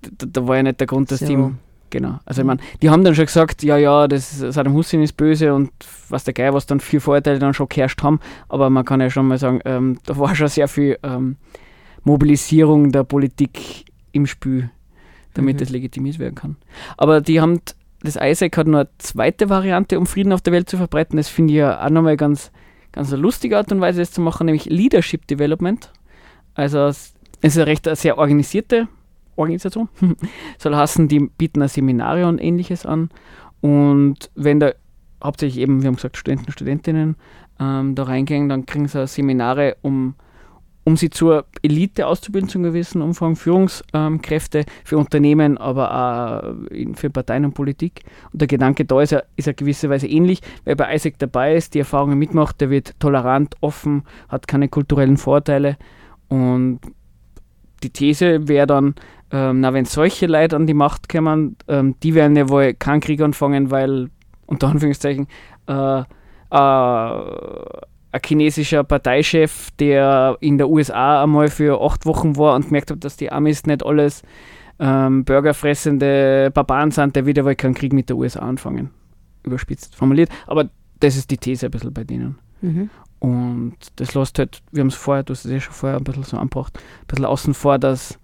[0.00, 1.26] da, da, war ja nicht der Grund, dass so.
[1.26, 1.54] die
[1.92, 2.20] Genau.
[2.24, 5.52] Also ich meine, die haben dann schon gesagt, ja, ja, das Saddam Hussein ist böse
[5.52, 5.70] und
[6.08, 9.10] was der Geil, was dann vier Vorteile dann schon geherrscht haben, aber man kann ja
[9.10, 11.36] schon mal sagen, ähm, da war schon sehr viel ähm,
[12.02, 14.70] Mobilisierung der Politik im Spiel,
[15.34, 15.58] damit mhm.
[15.58, 16.56] das legitimiert werden kann.
[16.96, 17.60] Aber die haben,
[18.00, 21.18] das ISAC hat nur eine zweite Variante, um Frieden auf der Welt zu verbreiten.
[21.18, 22.52] Das finde ich ja auch nochmal ganz,
[22.92, 25.92] ganz eine lustige Art und Weise, das zu machen, nämlich Leadership Development.
[26.54, 28.88] Also es ist eine recht eine sehr organisierte
[29.36, 29.88] Organisation.
[30.58, 33.10] Soll heißen, die bieten Seminare und ähnliches an.
[33.60, 34.72] Und wenn da
[35.22, 37.16] hauptsächlich eben, wir haben gesagt, Studenten, Studentinnen
[37.60, 40.14] ähm, da reingehen, dann kriegen sie Seminare, um,
[40.84, 47.10] um sie zur Elite auszubilden, zu einem gewissen Umfang, Führungskräfte für Unternehmen, aber auch für
[47.10, 48.02] Parteien und Politik.
[48.32, 51.54] Und der Gedanke da ist ja, ist ja gewisse Weise ähnlich, weil bei Isaac dabei
[51.54, 55.76] ist, die Erfahrungen mitmacht, der wird tolerant, offen, hat keine kulturellen Vorteile
[56.28, 56.80] und
[57.82, 58.94] die These wäre dann,
[59.32, 63.00] ähm, na, wenn solche Leute an die Macht kommen, ähm, die werden ja wohl keinen
[63.00, 64.10] Krieg anfangen, weil,
[64.46, 65.26] unter Anführungszeichen,
[65.66, 66.04] äh, äh,
[68.14, 73.02] ein chinesischer Parteichef, der in der USA einmal für acht Wochen war und gemerkt hat,
[73.04, 74.22] dass die Amis nicht alles
[74.78, 78.90] ähm, burgerfressende Barbaren sind, der wieder wohl keinen Krieg mit der USA anfangen.
[79.44, 80.28] Überspitzt formuliert.
[80.46, 80.68] Aber
[81.00, 82.38] das ist die These ein bisschen bei denen.
[82.60, 82.90] Mhm.
[83.18, 86.04] Und das lässt halt, wir haben es vorher, du hast es ja schon vorher ein
[86.04, 88.18] bisschen so angebracht, ein bisschen außen vor, dass,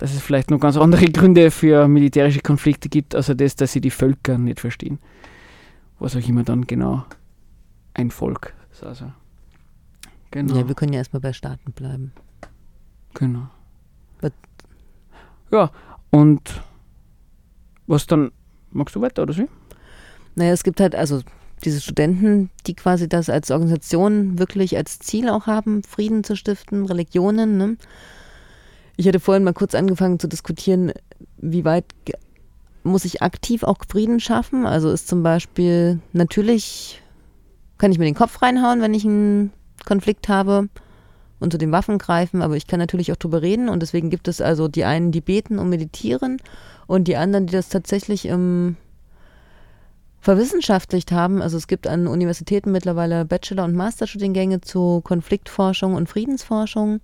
[0.00, 3.82] dass es vielleicht noch ganz andere Gründe für militärische Konflikte gibt, also das, dass sie
[3.82, 4.98] die Völker nicht verstehen.
[5.98, 7.04] Was auch immer dann genau
[7.92, 8.82] ein Volk ist.
[8.82, 9.12] Also,
[10.30, 10.56] genau.
[10.56, 12.12] Ja, wir können ja erstmal bei Staaten bleiben.
[13.12, 13.48] Genau.
[14.22, 14.32] But
[15.52, 15.70] ja,
[16.08, 16.62] und
[17.86, 18.32] was dann,
[18.70, 19.46] magst du weiter oder so?
[20.34, 21.20] Naja, es gibt halt, also
[21.62, 26.86] diese Studenten, die quasi das als Organisation wirklich als Ziel auch haben, Frieden zu stiften,
[26.86, 27.58] Religionen.
[27.58, 27.76] Ne?
[29.00, 30.92] Ich hatte vorhin mal kurz angefangen zu diskutieren,
[31.38, 31.86] wie weit
[32.82, 34.66] muss ich aktiv auch Frieden schaffen?
[34.66, 37.00] Also ist zum Beispiel natürlich,
[37.78, 39.54] kann ich mir den Kopf reinhauen, wenn ich einen
[39.86, 40.68] Konflikt habe
[41.38, 44.28] und zu den Waffen greifen, aber ich kann natürlich auch drüber reden und deswegen gibt
[44.28, 46.36] es also die einen, die beten und meditieren
[46.86, 48.76] und die anderen, die das tatsächlich im
[50.20, 51.40] verwissenschaftlicht haben.
[51.40, 57.00] Also es gibt an Universitäten mittlerweile Bachelor- und Masterstudiengänge zu Konfliktforschung und Friedensforschung.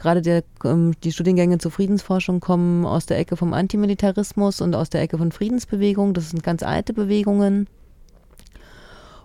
[0.00, 4.88] Gerade der, ähm, die Studiengänge zur Friedensforschung kommen aus der Ecke vom Antimilitarismus und aus
[4.88, 6.14] der Ecke von Friedensbewegung.
[6.14, 7.66] Das sind ganz alte Bewegungen.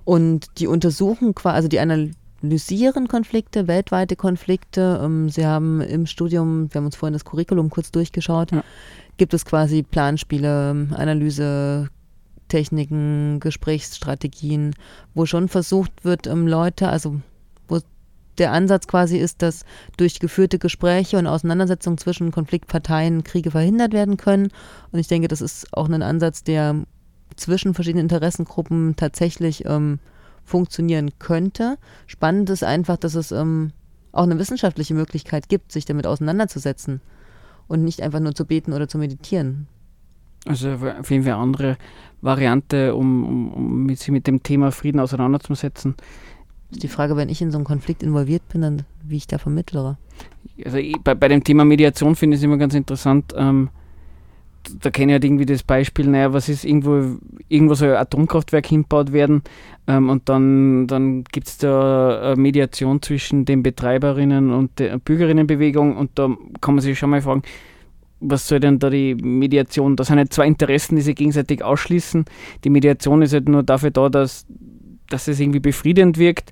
[0.03, 4.99] Und die untersuchen quasi, also die analysieren Konflikte, weltweite Konflikte.
[5.01, 8.61] Ähm, sie haben im Studium, wir haben uns vorhin das Curriculum kurz durchgeschaut, ja.
[9.15, 11.87] gibt es quasi Planspiele, Analyse,
[12.49, 14.75] Techniken, Gesprächsstrategien,
[15.13, 17.21] wo schon versucht wird, um Leute, also
[18.37, 19.65] der Ansatz quasi ist, dass
[19.97, 24.49] durch geführte Gespräche und Auseinandersetzungen zwischen Konfliktparteien Kriege verhindert werden können.
[24.91, 26.75] Und ich denke, das ist auch ein Ansatz, der
[27.35, 29.99] zwischen verschiedenen Interessengruppen tatsächlich ähm,
[30.43, 31.77] funktionieren könnte.
[32.07, 33.71] Spannend ist einfach, dass es ähm,
[34.11, 37.01] auch eine wissenschaftliche Möglichkeit gibt, sich damit auseinanderzusetzen
[37.67, 39.67] und nicht einfach nur zu beten oder zu meditieren.
[40.47, 41.77] Also auf jeden Fall eine andere
[42.21, 45.95] Variante, um, um, um sich mit dem Thema Frieden auseinanderzusetzen.
[46.75, 49.37] Ist die Frage, wenn ich in so einen Konflikt involviert bin, dann wie ich da
[49.37, 49.97] vermittlere.
[50.65, 53.33] Also bei, bei dem Thema Mediation finde ich es immer ganz interessant.
[53.37, 53.69] Ähm,
[54.81, 58.65] da kenne ich halt irgendwie das Beispiel, naja, was ist irgendwo, irgendwo soll ein Atomkraftwerk
[58.65, 59.41] hinbaut werden
[59.87, 65.95] ähm, und dann, dann gibt es da eine Mediation zwischen den Betreiberinnen und der Bürgerinnenbewegung
[65.95, 67.43] und da kann man sich schon mal fragen,
[68.19, 69.95] was soll denn da die Mediation?
[69.95, 72.25] Das sind halt zwei Interessen, die sich gegenseitig ausschließen.
[72.63, 74.45] Die Mediation ist halt nur dafür da, dass,
[75.09, 76.51] dass es irgendwie befriedend wirkt.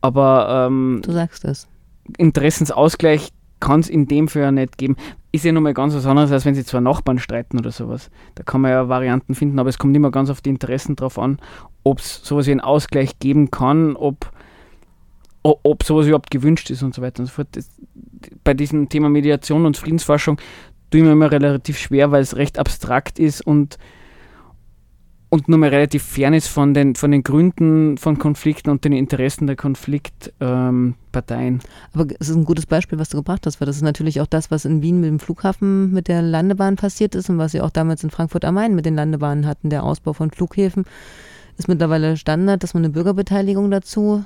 [0.00, 1.68] Aber ähm, du sagst das.
[2.16, 4.96] Interessensausgleich kann es in dem Fall ja nicht geben.
[5.32, 8.10] Ist ja nochmal ganz was anderes, als wenn sie zwei Nachbarn streiten oder sowas.
[8.34, 11.18] Da kann man ja Varianten finden, aber es kommt immer ganz auf die Interessen drauf
[11.18, 11.38] an,
[11.82, 14.30] ob es sowas wie einen Ausgleich geben kann, ob,
[15.42, 17.48] ob sowas überhaupt gewünscht ist und so weiter und so fort.
[17.52, 17.70] Das,
[18.44, 20.38] bei diesem Thema Mediation und Friedensforschung
[20.90, 23.78] tue ich mir immer relativ schwer, weil es recht abstrakt ist und,
[25.36, 28.92] und nur mal relativ fern ist von den, von den Gründen von Konflikten und den
[28.92, 31.60] Interessen der Konfliktparteien.
[31.92, 34.26] Aber es ist ein gutes Beispiel, was du gebracht hast, weil das ist natürlich auch
[34.26, 37.60] das, was in Wien mit dem Flughafen mit der Landebahn passiert ist und was sie
[37.60, 39.68] auch damals in Frankfurt am Main mit den Landebahnen hatten.
[39.68, 40.86] Der Ausbau von Flughäfen
[41.58, 44.24] ist mittlerweile Standard, dass man eine Bürgerbeteiligung dazu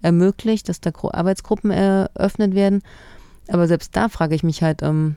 [0.00, 2.80] ermöglicht, dass da Arbeitsgruppen eröffnet werden.
[3.48, 5.16] Aber selbst da frage ich mich halt, ähm,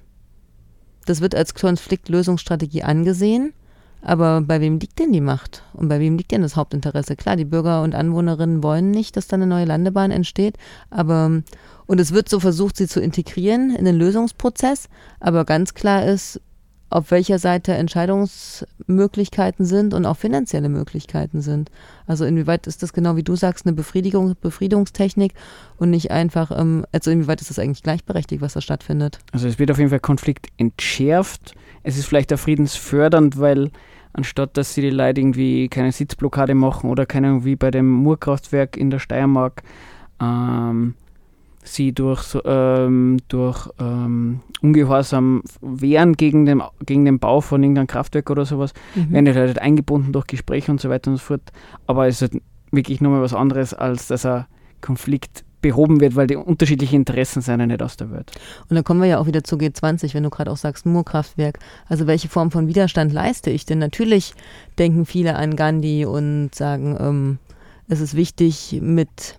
[1.06, 3.54] das wird als Konfliktlösungsstrategie angesehen,
[4.02, 5.64] aber bei wem liegt denn die Macht?
[5.74, 7.16] Und bei wem liegt denn das Hauptinteresse?
[7.16, 10.58] Klar, die Bürger und Anwohnerinnen wollen nicht, dass da eine neue Landebahn entsteht,
[10.90, 11.42] aber
[11.86, 16.40] und es wird so versucht, sie zu integrieren in den Lösungsprozess, aber ganz klar ist,
[16.90, 21.70] auf welcher Seite Entscheidungsmöglichkeiten sind und auch finanzielle Möglichkeiten sind.
[22.08, 25.34] Also inwieweit ist das genau wie du sagst, eine Befriedigung, Befriedungstechnik
[25.78, 29.20] und nicht einfach, ähm, also inwieweit ist das eigentlich gleichberechtigt, was da stattfindet?
[29.32, 31.54] Also es wird auf jeden Fall Konflikt entschärft.
[31.84, 33.72] Es ist vielleicht auch friedensfördernd, weil
[34.13, 38.76] anstatt dass sie die Leute irgendwie keine Sitzblockade machen oder keine wie bei dem Murkraftwerk
[38.76, 39.63] in der Steiermark
[40.20, 40.96] ähm,
[41.63, 48.30] sie durch, ähm, durch ähm, Ungehorsam wehren gegen den, gegen den Bau von irgendeinem Kraftwerk
[48.30, 49.12] oder sowas, mhm.
[49.12, 51.52] werden die Leute halt eingebunden durch Gespräche und so weiter und so fort.
[51.88, 54.46] Aber es ist halt wirklich nochmal was anderes, als dass ein
[54.82, 58.32] Konflikt behoben wird, weil die unterschiedlichen Interessen ja nicht aus der Welt.
[58.69, 61.60] Und dann kommen wir ja auch wieder zu G20, wenn du gerade auch sagst, Murkraftwerk.
[61.88, 63.80] Also welche Form von Widerstand leiste ich denn?
[63.80, 64.34] Natürlich
[64.78, 67.39] denken viele an Gandhi und sagen, ähm,
[67.88, 69.38] es ist wichtig, mit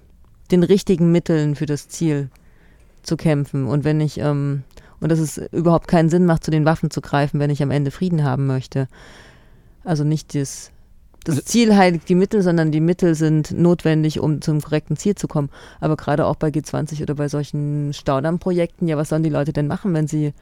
[0.50, 2.28] den richtigen Mitteln für das Ziel
[3.02, 3.66] zu kämpfen.
[3.66, 4.64] Und wenn ich, ähm,
[5.00, 7.70] und dass es überhaupt keinen Sinn macht, zu den Waffen zu greifen, wenn ich am
[7.70, 8.88] Ende Frieden haben möchte.
[9.84, 10.72] Also nicht das,
[11.24, 15.14] das also Ziel heiligt die Mittel, sondern die Mittel sind notwendig, um zum korrekten Ziel
[15.14, 15.50] zu kommen.
[15.80, 19.66] Aber gerade auch bei G20 oder bei solchen Staudammprojekten, ja, was sollen die Leute denn
[19.66, 20.32] machen, wenn sie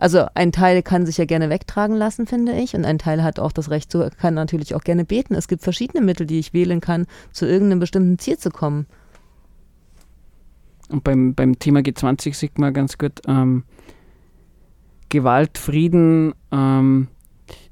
[0.00, 3.38] also ein Teil kann sich ja gerne wegtragen lassen, finde ich, und ein Teil hat
[3.38, 5.34] auch das Recht, so kann natürlich auch gerne beten.
[5.34, 8.86] Es gibt verschiedene Mittel, die ich wählen kann, zu irgendeinem bestimmten Ziel zu kommen.
[10.88, 13.64] Und beim, beim Thema G20 sieht man ganz gut, ähm,
[15.10, 17.08] Gewalt, Frieden, ähm,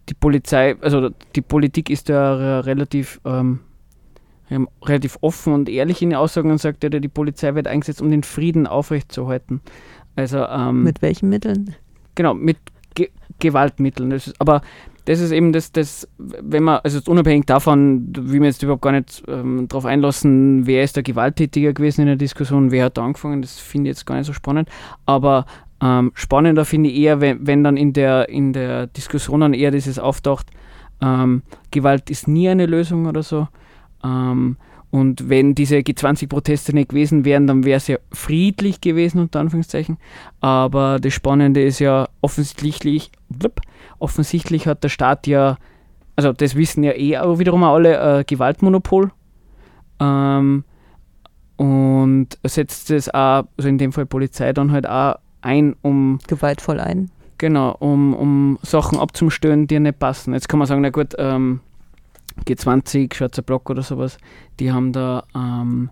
[0.08, 3.60] die Polizei, also die Politik ist ja relativ, ähm,
[4.82, 8.10] relativ offen und ehrlich in den Aussagen und sagt ja, die Polizei wird eingesetzt, um
[8.10, 9.60] den Frieden aufrechtzuerhalten.
[10.16, 11.74] Also, ähm, mit welchen Mitteln?
[12.14, 12.56] Genau, mit
[12.94, 14.10] Ge Gewaltmitteln.
[14.10, 14.62] Das ist, aber
[15.04, 18.92] das ist eben das, das, wenn man, also unabhängig davon, wie wir jetzt überhaupt gar
[18.92, 23.04] nicht ähm, darauf einlassen, wer ist der Gewalttätiger gewesen in der Diskussion, wer hat da
[23.04, 24.68] angefangen, das finde ich jetzt gar nicht so spannend.
[25.06, 25.46] Aber
[25.80, 29.70] ähm, spannender finde ich eher, wenn, wenn dann in der, in der Diskussion dann eher
[29.70, 30.48] dieses auftaucht,
[31.00, 33.48] ähm, Gewalt ist nie eine Lösung oder so.
[34.04, 34.56] Ähm,
[34.90, 39.98] und wenn diese G20-Proteste nicht gewesen wären, dann wäre es ja friedlich gewesen, unter Anführungszeichen.
[40.40, 43.60] Aber das Spannende ist ja offensichtlich, blub,
[43.98, 45.58] offensichtlich hat der Staat ja,
[46.16, 49.12] also das wissen ja eh auch wiederum alle, äh, Gewaltmonopol.
[50.00, 50.64] Ähm,
[51.56, 56.18] und setzt es auch, also in dem Fall Polizei, dann halt auch ein, um.
[56.26, 57.10] Gewaltvoll ein.
[57.38, 60.34] Genau, um, um Sachen abzustören, die nicht passen.
[60.34, 61.60] Jetzt kann man sagen, na gut, ähm,
[62.46, 64.18] G20, Schwarzer Block oder sowas,
[64.58, 65.90] die haben da, ähm,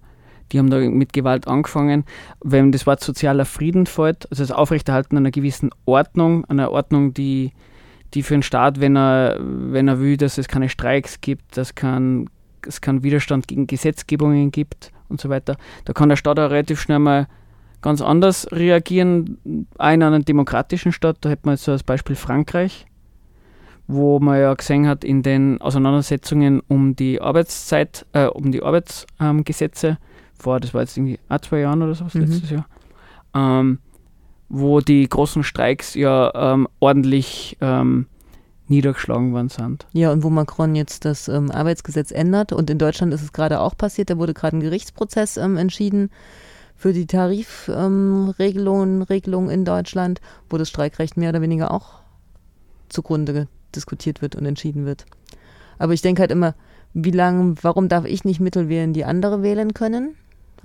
[0.53, 2.05] die haben da mit Gewalt angefangen.
[2.43, 7.53] Wenn das Wort sozialer Frieden fällt, also das Aufrechterhalten einer gewissen Ordnung, einer Ordnung, die,
[8.15, 11.75] die für den Staat, wenn er, wenn er will, dass es keine Streiks gibt, dass
[11.75, 12.29] kein,
[12.67, 16.81] es keinen Widerstand gegen Gesetzgebungen gibt und so weiter, da kann der Staat auch relativ
[16.81, 17.29] schnell mal
[17.87, 19.39] ganz anders reagieren.
[19.79, 22.85] Auch in einem demokratischen Staat, da hätte man jetzt so als Beispiel Frankreich,
[23.87, 29.87] wo man ja gesehen hat in den Auseinandersetzungen um die Arbeitszeit, äh, um die Arbeitsgesetze,
[29.87, 29.97] ähm,
[30.37, 32.23] vor, das war jetzt irgendwie ein, zwei Jahren oder so, mhm.
[32.23, 32.67] letztes Jahr,
[33.35, 33.79] ähm,
[34.49, 38.07] wo die großen Streiks ja ähm, ordentlich ähm,
[38.67, 39.87] niedergeschlagen worden sind.
[39.93, 43.61] Ja, und wo Macron jetzt das ähm, Arbeitsgesetz ändert und in Deutschland ist es gerade
[43.61, 46.11] auch passiert, da wurde gerade ein Gerichtsprozess ähm, entschieden
[46.77, 52.01] für die Tarifregelungen Regelungen in Deutschland, wo das Streikrecht mehr oder weniger auch
[52.89, 55.07] zugrunde diskutiert wird und entschieden wird.
[55.79, 56.55] Aber ich denke halt immer,
[56.95, 60.15] wie lange, warum darf ich nicht Mittel wählen, die andere wählen können?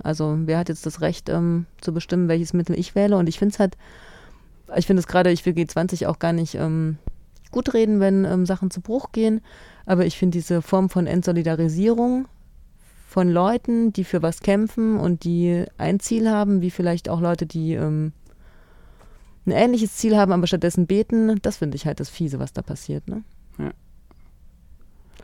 [0.02, 3.16] Also wer hat jetzt das Recht ähm, zu bestimmen, welches Mittel ich wähle?
[3.16, 3.76] Und ich finde es halt,
[4.76, 6.96] ich finde es gerade, ich will G20 auch gar nicht ähm,
[7.50, 9.42] gut reden, wenn ähm, Sachen zu Bruch gehen.
[9.84, 12.26] Aber ich finde diese Form von Entsolidarisierung
[13.12, 17.44] von Leuten, die für was kämpfen und die ein Ziel haben, wie vielleicht auch Leute,
[17.44, 18.12] die ähm,
[19.44, 22.62] ein ähnliches Ziel haben, aber stattdessen beten, das finde ich halt das Fiese, was da
[22.62, 23.06] passiert.
[23.08, 23.22] Ne?
[23.58, 23.70] Ja.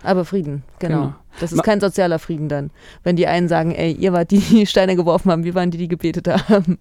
[0.02, 0.96] Aber Frieden, genau.
[0.96, 1.14] genau.
[1.40, 2.70] Das ist Ma kein sozialer Frieden dann.
[3.04, 5.78] Wenn die einen sagen, ey, ihr wart die, die Steine geworfen haben, wir waren die,
[5.78, 6.78] die gebetet haben.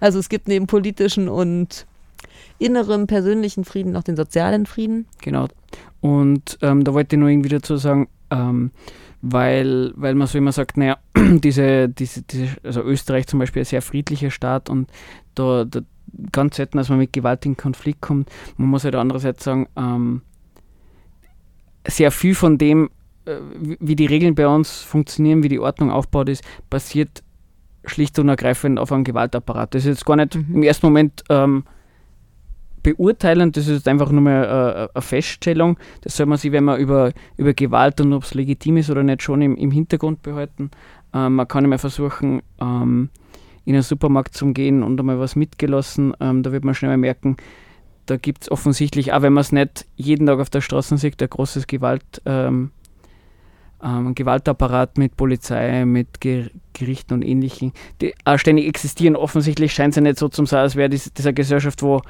[0.00, 1.86] Also es gibt neben politischen und
[2.58, 5.06] innerem persönlichen Frieden noch den sozialen Frieden.
[5.22, 5.46] Genau.
[6.00, 8.72] Und ähm, da wollte ich nur irgendwie dazu sagen, ähm,
[9.20, 13.66] weil, weil man so immer sagt, naja, diese, diese, diese, also Österreich zum Beispiel ein
[13.66, 14.90] sehr friedlicher Staat und
[15.34, 15.80] da, da
[16.32, 18.30] ganz selten, dass man mit Gewalt in Konflikt kommt.
[18.56, 20.22] Man muss halt andererseits sagen, ähm,
[21.86, 22.90] sehr viel von dem,
[23.24, 23.36] äh,
[23.80, 27.22] wie die Regeln bei uns funktionieren, wie die Ordnung aufgebaut ist, basiert
[27.84, 29.74] schlicht und ergreifend auf einem Gewaltapparat.
[29.74, 30.56] Das ist jetzt gar nicht mhm.
[30.56, 31.64] im ersten Moment ähm,
[32.82, 35.78] beurteilend, das ist einfach nur mal äh, eine Feststellung.
[36.02, 39.02] Das soll man sich, wenn man über, über Gewalt und ob es legitim ist oder
[39.02, 40.70] nicht, schon im, im Hintergrund behalten.
[41.14, 43.10] Ähm, man kann immer versuchen, ähm,
[43.64, 46.14] in einen Supermarkt zu gehen und einmal was mitgelassen.
[46.20, 47.36] Ähm, da wird man schnell mal merken,
[48.06, 51.22] da gibt es offensichtlich, auch wenn man es nicht jeden Tag auf der Straße sieht,
[51.22, 52.70] ein großes Gewalt, ähm,
[53.82, 59.16] ähm, Gewaltapparat mit Polizei, mit Ger Gerichten und Ähnlichem, die auch ständig existieren.
[59.16, 62.02] Offensichtlich scheint es ja nicht so zu sein, als wäre dies, dieser Gesellschaft, wo,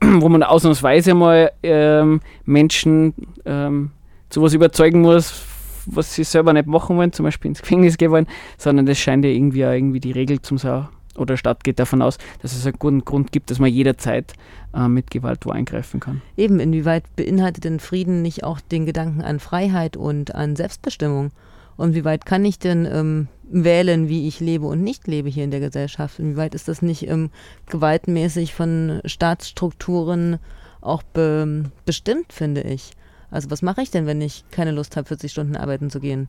[0.20, 3.90] wo man ausnahmsweise mal ähm, Menschen ähm,
[4.30, 5.44] zu was überzeugen muss,
[5.86, 8.26] was sie selber nicht machen wollen, zum Beispiel ins Gefängnis gehen wollen,
[8.58, 10.88] sondern das scheint ja irgendwie, auch irgendwie die Regel zum sein
[11.18, 14.34] oder Stadt geht davon aus, dass es einen guten Grund gibt, dass man jederzeit
[14.74, 16.22] äh, mit Gewalt wo eingreifen kann.
[16.36, 21.32] Eben, inwieweit beinhaltet denn Frieden nicht auch den Gedanken an Freiheit und an Selbstbestimmung?
[21.78, 25.44] Und wie weit kann ich denn ähm, wählen, wie ich lebe und nicht lebe hier
[25.44, 26.18] in der Gesellschaft?
[26.18, 27.30] Inwieweit ist das nicht ähm,
[27.66, 30.38] gewaltmäßig von Staatsstrukturen
[30.80, 32.90] auch be bestimmt, finde ich?
[33.30, 36.28] Also was mache ich denn, wenn ich keine Lust habe, 40 Stunden arbeiten zu gehen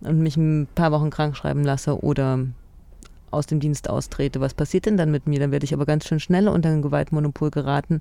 [0.00, 2.46] und mich ein paar Wochen krank schreiben lasse oder
[3.30, 4.40] aus dem Dienst austrete.
[4.40, 5.38] Was passiert denn dann mit mir?
[5.38, 8.00] Dann werde ich aber ganz schön schnell unter ein Gewaltmonopol geraten,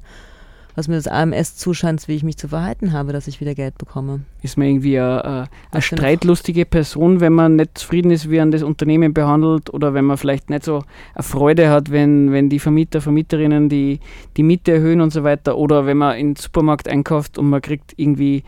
[0.76, 3.78] was mir das AMS zuschanzt, wie ich mich zu verhalten habe, dass ich wieder Geld
[3.78, 4.22] bekomme.
[4.42, 8.64] Ist man irgendwie eine, eine streitlustige Person, wenn man nicht zufrieden ist, wie man das
[8.64, 9.74] Unternehmen behandelt?
[9.74, 14.00] Oder wenn man vielleicht nicht so eine Freude hat, wenn, wenn die Vermieter, Vermieterinnen die,
[14.36, 15.58] die Miete erhöhen und so weiter?
[15.58, 18.44] Oder wenn man in den Supermarkt einkauft und man kriegt irgendwie,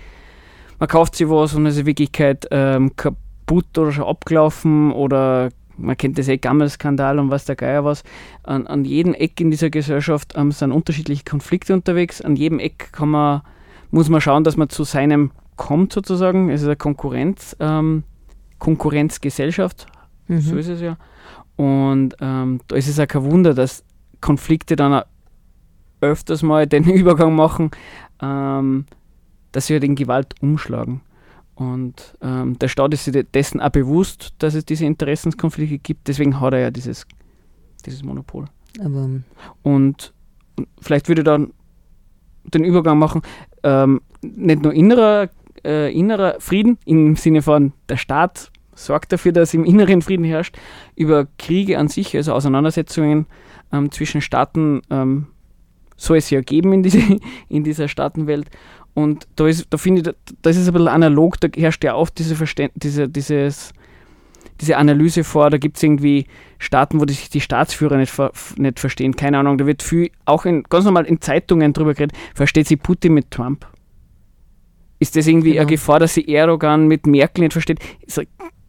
[0.79, 5.49] man kauft sich was und es ist in Wirklichkeit ähm, kaputt oder schon abgelaufen oder
[5.77, 8.03] man kennt das eh Gammelskandal und was der Geier was.
[8.43, 12.21] An, an jedem Eck in dieser Gesellschaft ähm, sind unterschiedliche Konflikte unterwegs.
[12.21, 13.41] An jedem Eck kann man,
[13.91, 16.49] muss man schauen, dass man zu seinem kommt sozusagen.
[16.49, 18.03] Es ist eine Konkurrenz, ähm,
[18.59, 19.87] Konkurrenzgesellschaft,
[20.27, 20.41] mhm.
[20.41, 20.97] so ist es ja.
[21.55, 23.83] Und ähm, da ist es auch kein Wunder, dass
[24.21, 25.03] Konflikte dann
[26.01, 27.71] öfters mal den Übergang machen,
[28.21, 28.85] ähm,
[29.51, 31.01] dass sie halt in Gewalt umschlagen.
[31.55, 36.07] Und ähm, der Staat ist sich dessen auch bewusst, dass es diese Interessenskonflikte gibt.
[36.07, 37.07] Deswegen hat er ja dieses,
[37.85, 38.45] dieses Monopol.
[38.79, 39.23] Aber und,
[39.63, 40.13] und
[40.81, 41.53] vielleicht würde ich dann
[42.43, 43.21] den Übergang machen,
[43.63, 45.29] ähm, nicht nur innerer,
[45.63, 50.57] äh, innerer Frieden im Sinne von der Staat sorgt dafür, dass im inneren Frieden herrscht,
[50.95, 53.25] über Kriege an sich, also Auseinandersetzungen
[53.71, 55.27] ähm, zwischen Staaten ähm,
[55.95, 57.01] soll es ja geben in, diese,
[57.49, 58.49] in dieser Staatenwelt
[58.95, 61.95] und da ist, da finde ich, da ist es ein bisschen analog, da herrscht ja
[61.95, 63.73] oft diese, Verständ diese, dieses,
[64.61, 66.27] diese Analyse vor, da gibt es irgendwie
[66.59, 69.17] Staaten, wo sich die Staatsführer nicht, ver nicht verstehen.
[69.17, 72.81] Keine Ahnung, da wird viel, auch in, ganz normal in Zeitungen drüber geredet, versteht sich
[72.81, 73.67] Putin mit Trump?
[74.99, 75.63] Ist das irgendwie genau.
[75.63, 77.79] eine Gefahr, dass sie Erdogan mit Merkel nicht versteht?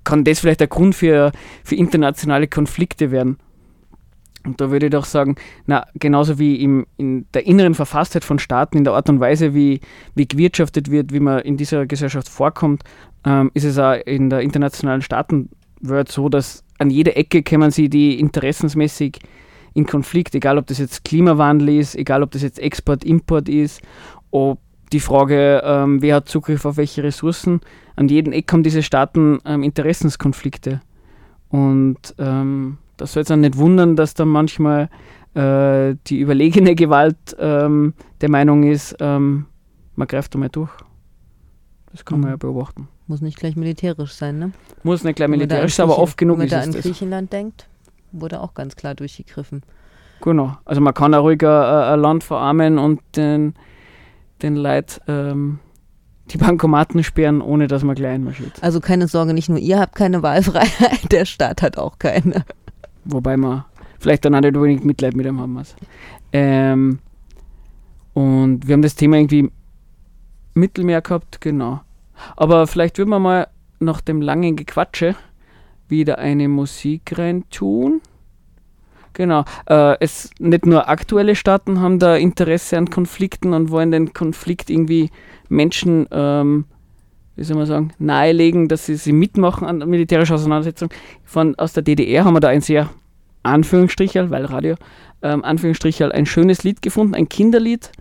[0.03, 1.31] Kann das vielleicht der Grund für,
[1.63, 3.39] für internationale Konflikte werden?
[4.47, 5.35] Und da würde ich doch sagen,
[5.67, 9.55] na, genauso wie im, in der inneren Verfasstheit von Staaten, in der Art und Weise,
[9.55, 9.81] wie,
[10.15, 12.85] wie gewirtschaftet wird, wie man in dieser Gesellschaft vorkommt,
[13.25, 17.89] ähm, ist es auch in der internationalen Staatenwelt so, dass an jeder Ecke kämen sie
[17.89, 19.19] die interessensmäßig
[19.75, 23.83] in Konflikt, egal ob das jetzt Klimawandel ist, egal ob das jetzt Export, Import ist,
[24.31, 24.61] ob
[24.93, 27.61] die Frage, ähm, wer hat Zugriff auf welche Ressourcen,
[27.97, 30.81] an jedem Eck haben diese Staaten ähm, Interessenskonflikte.
[31.49, 34.89] Und ähm, das soll jetzt auch nicht wundern, dass da manchmal
[35.35, 39.47] äh, die überlegene Gewalt ähm, der Meinung ist, ähm,
[39.95, 40.71] man greift da mal durch.
[41.91, 42.23] Das kann mhm.
[42.23, 42.89] man ja beobachten.
[43.07, 44.53] Muss nicht gleich militärisch sein, ne?
[44.83, 47.33] Muss nicht gleich militärisch sein, aber oft genug ist es Wenn man da an Griechenland
[47.33, 47.69] denkt,
[48.13, 49.63] wurde auch ganz klar durchgegriffen.
[50.23, 50.57] Genau.
[50.65, 53.55] Also man kann auch ruhig ein, ein Land verarmen und den,
[54.43, 55.59] den Leuten ähm,
[56.31, 58.63] die Bankomaten sperren, ohne dass man gleich einmarschiert.
[58.63, 62.45] Also keine Sorge, nicht nur ihr habt keine Wahlfreiheit, der Staat hat auch keine.
[63.07, 63.65] Wobei man
[63.99, 65.75] vielleicht dann auch nicht unbedingt Mitleid mit ihm haben muss.
[66.33, 66.99] Ähm,
[68.15, 69.51] und wir haben das Thema irgendwie
[70.55, 71.81] Mittelmeer gehabt, genau.
[72.37, 73.49] Aber vielleicht würden wir mal
[73.79, 75.15] nach dem langen Gequatsche
[75.89, 78.01] wieder eine Musik rein tun.
[79.13, 79.45] Genau.
[79.67, 84.69] Äh, es nicht nur aktuelle Staaten haben da Interesse an Konflikten und wollen den Konflikt
[84.69, 85.11] irgendwie
[85.49, 86.67] Menschen, ähm,
[87.37, 90.89] wie soll man sagen, nahelegen, dass sie, sie mitmachen an militärischer Auseinandersetzung.
[91.25, 92.91] Von, aus der DDR haben wir da ein sehr
[93.43, 94.75] Anführungsstrichel, weil Radio,
[95.23, 97.93] ähm, Anführungsstrichel, ein schönes Lied gefunden, ein Kinderlied.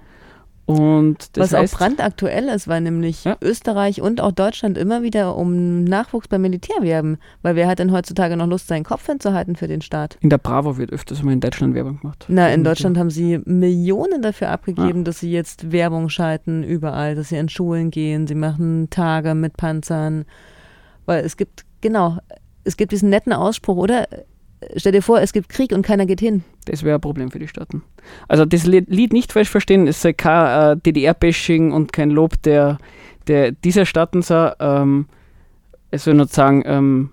[0.66, 3.38] Und Was heißt, auch brandaktuell ist, weil nämlich ja.
[3.40, 7.18] Österreich und auch Deutschland immer wieder um Nachwuchs beim Militär werben.
[7.44, 10.18] Weil wer hat denn heutzutage noch Lust, seinen Kopf hinzuhalten für den Staat?
[10.22, 12.26] In der Bravo wird öfters mal in Deutschland Werbung gemacht.
[12.30, 15.04] Na, in Deutschland haben sie Millionen dafür abgegeben, ja.
[15.04, 19.58] dass sie jetzt Werbung schalten überall, dass sie in Schulen gehen, sie machen Tage mit
[19.58, 20.26] Panzern.
[21.06, 22.18] Weil es gibt, genau,
[22.64, 24.08] es gibt diesen netten Ausspruch, oder?
[24.78, 26.44] Stell dir vor, es gibt Krieg und keiner geht hin.
[26.66, 27.84] Das wäre ein Problem für die Staaten.
[28.28, 32.78] Also das Lied nicht falsch verstehen, es sei kein äh, DDR-Bashing und kein Lob der,
[33.28, 34.24] der dieser Staaten.
[34.60, 35.08] Ähm,
[35.92, 37.10] es soll nur sagen, ähm,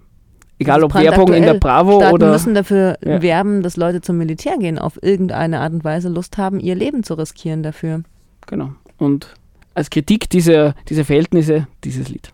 [0.59, 1.55] Egal ob Werbung in der.
[1.55, 2.31] Bravo Staaten oder.
[2.31, 3.21] müssen dafür Ja.
[3.21, 7.03] werben, dass Leute zum Militär gehen, auf irgendeine Art und Weise Lust haben, ihr Leben
[7.03, 8.03] zu riskieren dafür.
[8.47, 8.71] Genau.
[8.99, 9.35] Und
[9.75, 12.33] als Kritik dieser, dieser Verhältnisse dieses Lied.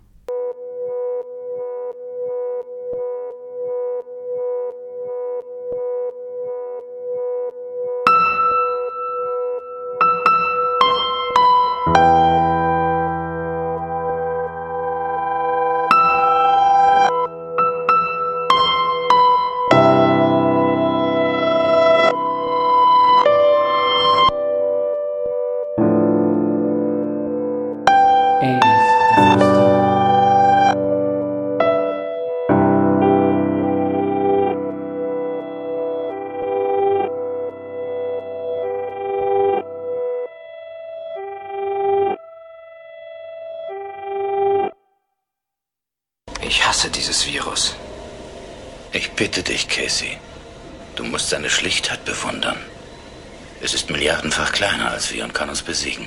[55.59, 56.06] Uns besiegen.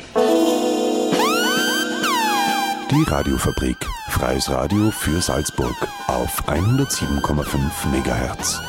[2.91, 3.77] Die Radiofabrik.
[4.09, 5.75] Freies Radio für Salzburg
[6.07, 8.61] auf 107,5 MHz.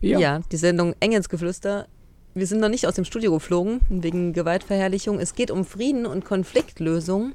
[0.00, 0.40] Ja.
[0.52, 1.88] die Sendung Engelsgeflüster.
[2.34, 5.18] Wir sind noch nicht aus dem Studio geflogen, wegen Gewaltverherrlichung.
[5.18, 7.32] Es geht um Frieden und Konfliktlösung.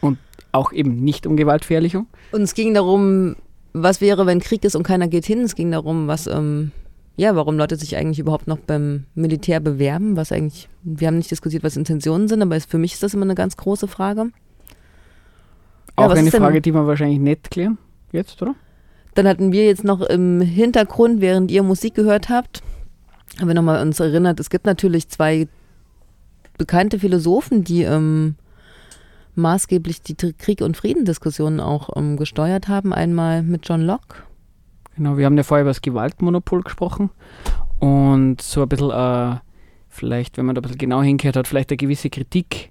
[0.00, 0.18] Und
[0.50, 2.08] auch eben nicht um Gewaltverherrlichung.
[2.32, 3.36] Und es ging darum,
[3.72, 5.40] was wäre, wenn Krieg ist und keiner geht hin.
[5.40, 6.72] Es ging darum, was, ähm,
[7.16, 10.16] ja, warum Leute sich eigentlich überhaupt noch beim Militär bewerben.
[10.16, 13.14] Was eigentlich, wir haben nicht diskutiert, was Intentionen sind, aber es, für mich ist das
[13.14, 14.30] immer eine ganz große Frage.
[15.96, 17.78] Auch eine ist denn- Frage, die wir wahrscheinlich nicht klären.
[18.12, 18.54] Jetzt, oder?
[19.14, 22.62] Dann hatten wir jetzt noch im Hintergrund, während ihr Musik gehört habt,
[23.38, 25.48] haben wir nochmal uns erinnert, es gibt natürlich zwei
[26.58, 28.36] bekannte Philosophen, die ähm,
[29.34, 32.92] maßgeblich die Krieg- und Friedendiskussionen auch ähm, gesteuert haben.
[32.92, 34.16] Einmal mit John Locke.
[34.96, 37.10] Genau, wir haben ja vorher über das Gewaltmonopol gesprochen
[37.78, 39.36] und so ein bisschen, äh,
[39.88, 42.70] vielleicht, wenn man da ein bisschen genau hingehört hat, vielleicht eine gewisse Kritik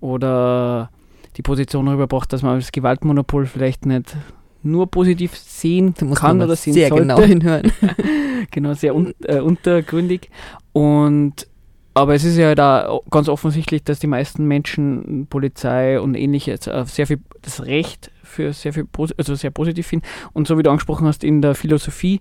[0.00, 0.90] oder
[1.36, 4.16] die Position rüberbracht, dass man das Gewaltmonopol vielleicht nicht
[4.62, 7.02] nur positiv sehen kann oder sehen sehr sollte.
[7.02, 7.72] genau hinhören.
[8.50, 10.30] genau, sehr un äh, untergründig.
[10.72, 11.46] Und
[11.94, 16.84] aber es ist ja da ganz offensichtlich, dass die meisten Menschen Polizei und ähnliches äh,
[16.86, 18.86] sehr viel das Recht für sehr viel
[19.18, 20.06] also sehr positiv finden.
[20.32, 22.20] Und so wie du angesprochen hast, in der Philosophie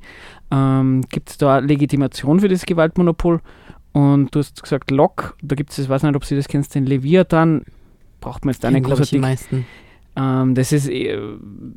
[0.52, 3.40] ähm, gibt es da Legitimation für das Gewaltmonopol.
[3.94, 6.76] Und du hast gesagt, Locke, da gibt es, ich weiß nicht, ob Sie das kennst,
[6.76, 7.64] den Leviathan,
[8.20, 9.66] braucht man jetzt glaub ich, die meisten.
[10.16, 11.18] ähm, das ist, äh,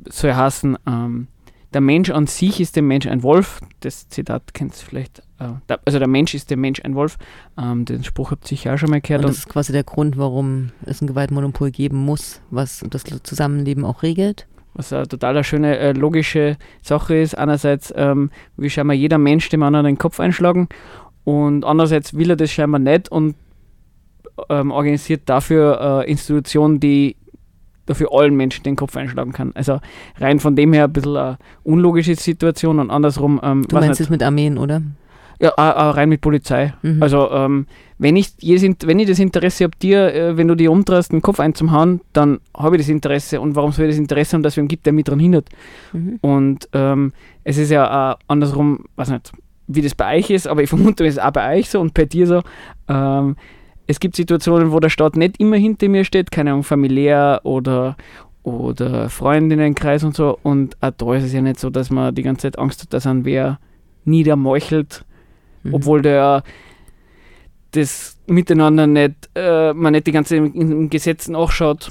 [0.09, 1.29] soll heißen, ähm,
[1.75, 3.61] der Mensch an sich ist dem Mensch ein Wolf.
[3.81, 5.19] Das Zitat kennst du vielleicht.
[5.41, 7.19] Äh, da, also der Mensch ist dem Mensch ein Wolf.
[7.59, 9.25] Ähm, den Spruch habt ihr sicher auch schon mal gehört.
[9.25, 13.85] Und das ist quasi der Grund, warum es ein Gewaltmonopol geben muss, was das Zusammenleben
[13.85, 14.47] auch regelt.
[14.75, 17.37] was eine total schöne, äh, logische Sache ist.
[17.37, 20.69] Einerseits ähm, will scheinbar jeder Mensch dem anderen den Kopf einschlagen
[21.25, 23.37] und andererseits will er das scheinbar nicht und
[24.49, 27.17] ähm, organisiert dafür äh, Institutionen, die
[27.87, 29.53] dafür allen Menschen den Kopf einschlagen kann.
[29.55, 29.81] Also
[30.19, 34.11] rein von dem her ein bisschen eine unlogische Situation und andersrum, ähm, Du meinst es
[34.11, 34.83] mit Armeen, oder?
[35.41, 36.75] ja, äh, rein mit Polizei.
[36.83, 37.03] Mhm.
[37.03, 37.67] Also ähm,
[37.99, 41.41] wenn, ich wenn ich das Interesse habe, dir, äh, wenn du dir umdrehst, den Kopf
[41.41, 43.41] einzuhauen, dann habe ich das Interesse.
[43.41, 45.49] Und warum soll ich das Interesse haben, dass wer gibt, der mich daran hindert?
[45.93, 46.19] Mhm.
[46.21, 47.13] Und ähm,
[47.45, 49.33] es ist ja äh, andersrum, weiß nicht,
[49.67, 51.95] wie das bei euch ist, aber ich vermute, es ist auch bei euch so und
[51.95, 52.43] bei dir so.
[52.89, 53.37] Ähm,
[53.87, 57.97] es gibt Situationen, wo der Staat nicht immer hinter mir steht, keine Ahnung, familiär oder,
[58.43, 60.39] oder Freundinnenkreis und so.
[60.43, 62.93] Und auch da ist es ja nicht so, dass man die ganze Zeit Angst hat,
[62.93, 63.59] dass ein wer
[64.05, 65.05] niedermeuchelt,
[65.65, 65.75] Mhm.
[65.75, 66.43] obwohl der
[67.73, 71.91] das miteinander nicht, äh, man nicht die ganze Zeit im, Gesetz nachschaut,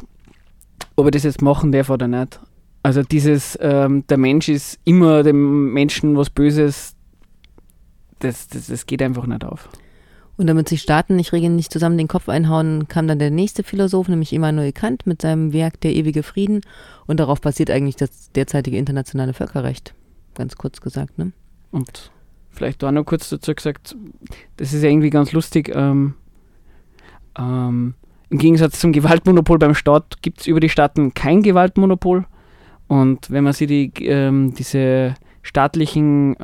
[0.95, 2.39] ob er das jetzt machen darf oder nicht.
[2.83, 6.95] Also dieses, ähm, der Mensch ist immer dem Menschen was Böses,
[8.19, 9.67] das, das, das geht einfach nicht auf.
[10.35, 13.63] Und damit sich Staaten nicht regeln, nicht zusammen den Kopf einhauen, kam dann der nächste
[13.63, 16.61] Philosoph, nämlich Immanuel Kant, mit seinem Werk Der ewige Frieden.
[17.05, 19.93] Und darauf basiert eigentlich das derzeitige internationale Völkerrecht.
[20.33, 21.33] Ganz kurz gesagt, ne?
[21.69, 22.11] Und
[22.49, 23.95] vielleicht auch noch kurz dazu gesagt,
[24.57, 25.71] das ist ja irgendwie ganz lustig.
[25.73, 26.15] Ähm,
[27.37, 27.93] ähm,
[28.29, 32.25] Im Gegensatz zum Gewaltmonopol beim Staat gibt es über die Staaten kein Gewaltmonopol.
[32.87, 35.13] Und wenn man sich die, ähm, diese
[35.43, 36.35] staatlichen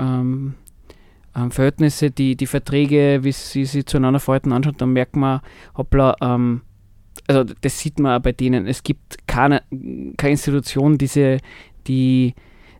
[1.43, 5.41] ähm, Verhältnisse, die, die Verträge, wie sie sich zueinander verhalten, anschaut, dann merkt man,
[5.77, 6.61] hoppla, ähm,
[7.27, 8.67] also das sieht man auch bei denen.
[8.67, 9.61] Es gibt keine,
[10.17, 11.37] keine Institution, diese,
[11.87, 12.33] die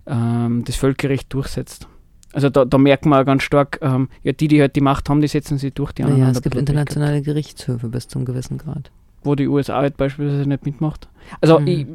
[0.08, 1.88] ähm, das Völkerrecht durchsetzt.
[2.34, 5.20] Also da, da merkt man ganz stark, ähm, ja, die, die halt die Macht haben,
[5.22, 8.92] die setzen sie durch, die anderen haben es gibt internationale Gerichtshöfe bis zum gewissen Grad.
[9.24, 11.10] wo die USA halt beispielsweise nicht mitmacht.
[11.42, 11.68] Also, Mhm.
[11.68, 11.88] ich,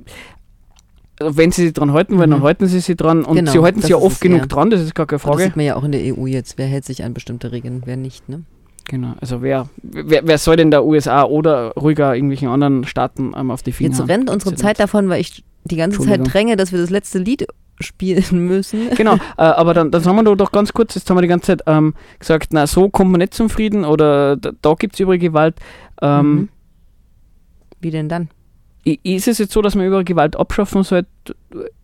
[1.21, 2.45] wenn sie sich dran halten wollen, dann Mhm.
[2.45, 4.47] halten sie sich dran und Genau, sie halten das sich ja oft genug eher.
[4.47, 5.43] dran, das ist gar keine Das Frage.
[5.45, 6.59] sieht man ja auch in der EU jetzt.
[6.59, 8.43] Wer hält sich an bestimmte Regeln, wer nicht, ne?
[8.87, 13.51] Genau, also wer, wer, wer soll denn der USA oder ruhiger irgendwelchen anderen Staaten ähm,
[13.51, 16.57] auf die Finger Jetzt rennt unsere ja Zeit davon, weil ich die ganze Zeit dränge,
[16.57, 17.47] dass wir das letzte Lied
[17.81, 18.91] spielen müssen.
[18.95, 21.47] Genau, äh, aber dann, dann haben wir doch ganz kurz, jetzt haben wir die ganze
[21.47, 25.01] Zeit ähm, gesagt, na so kommt man nicht zum Frieden oder da, da gibt es
[25.01, 25.55] überall Gewalt.
[26.03, 26.49] Ähm, Mhm.
[27.81, 28.29] Wie denn dann?
[28.85, 31.09] Ist es jetzt so, dass man überall Gewalt abschaffen sollte?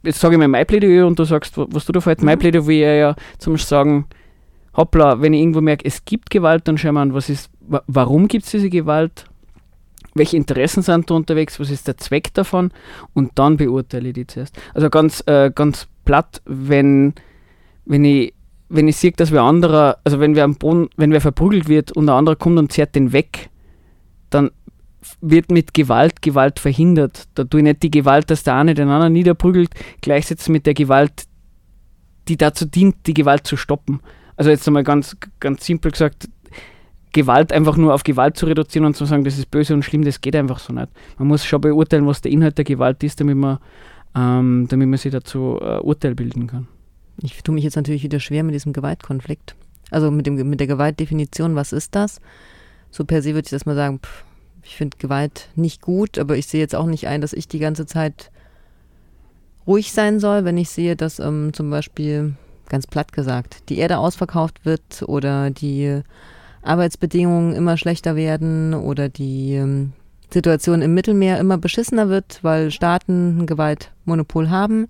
[0.03, 2.22] Jetzt sage ich mal mein Plädoyer und du sagst, wa- was du da fällt.
[2.22, 2.40] Mein Mhm.
[2.40, 4.07] Plädoyer ja zum sagen,
[4.76, 7.82] hoppla, wenn ich irgendwo merke, es gibt Gewalt, dann schauen wir an, was ist, wa
[7.86, 9.24] warum gibt es diese Gewalt?
[10.14, 11.59] Welche Interessen sind da unterwegs?
[11.61, 12.70] Was ist der Zweck davon?
[13.14, 14.59] Und dann beurteile ich die zuerst.
[14.74, 17.14] Also ganz, äh, ganz platt, wenn,
[17.86, 18.34] wenn ich
[18.72, 21.90] wenn ich sehe, dass wer anderer, also wenn wer am Boden, wenn wer verprügelt wird
[21.96, 23.51] und ein anderer kommt und zerrt den weg,
[24.30, 24.51] dann
[25.20, 27.28] wird mit Gewalt Gewalt verhindert.
[27.34, 29.70] Da tue ich nicht die Gewalt, dass der eine den anderen niederprügelt,
[30.01, 31.24] gleichsetzen mit der Gewalt,
[32.28, 34.01] die dazu dient, die Gewalt zu stoppen.
[34.36, 36.28] Also jetzt einmal ganz, ganz simpel gesagt,
[37.12, 40.05] Gewalt einfach nur auf Gewalt zu reduzieren und zu sagen, das ist böse und schlimm,
[40.05, 40.88] das geht einfach so nicht.
[41.18, 43.59] Man muss schon beurteilen, was der Inhalt der Gewalt ist, damit man,
[44.14, 46.68] ähm, damit man sich dazu äh, Urteil bilden kann.
[47.22, 49.57] Ich tue mich jetzt natürlich wieder schwer mit diesem Gewaltkonflikt.
[49.90, 52.20] Also mit, dem, mit der Gewaltdefinition, was ist das?
[52.90, 54.24] So per se würde ich das mal sagen, pff,
[54.64, 57.58] ich finde Gewalt nicht gut, aber ich sehe jetzt auch nicht ein, dass ich die
[57.58, 58.30] ganze Zeit
[59.66, 62.34] ruhig sein soll, wenn ich sehe, dass ähm, zum Beispiel,
[62.68, 66.02] ganz platt gesagt, die Erde ausverkauft wird oder die
[66.62, 69.92] Arbeitsbedingungen immer schlechter werden oder die ähm,
[70.32, 74.88] Situation im Mittelmeer immer beschissener wird, weil Staaten ein Gewaltmonopol haben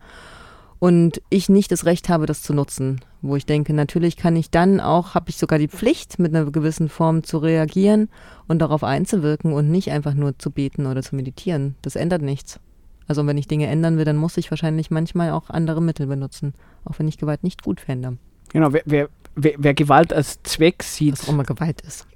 [0.81, 3.01] und ich nicht das Recht habe, das zu nutzen.
[3.22, 6.51] Wo ich denke, natürlich kann ich dann auch, habe ich sogar die Pflicht, mit einer
[6.51, 8.09] gewissen Form zu reagieren
[8.49, 11.76] und darauf einzuwirken und nicht einfach nur zu beten oder zu meditieren.
[11.83, 12.59] Das ändert nichts.
[13.07, 16.55] Also wenn ich Dinge ändern will, dann muss ich wahrscheinlich manchmal auch andere Mittel benutzen,
[16.85, 18.16] auch wenn ich Gewalt nicht gut fände.
[18.53, 22.07] Genau, wer, wer, wer, wer Gewalt als Zweck sieht, Was auch immer Gewalt ist.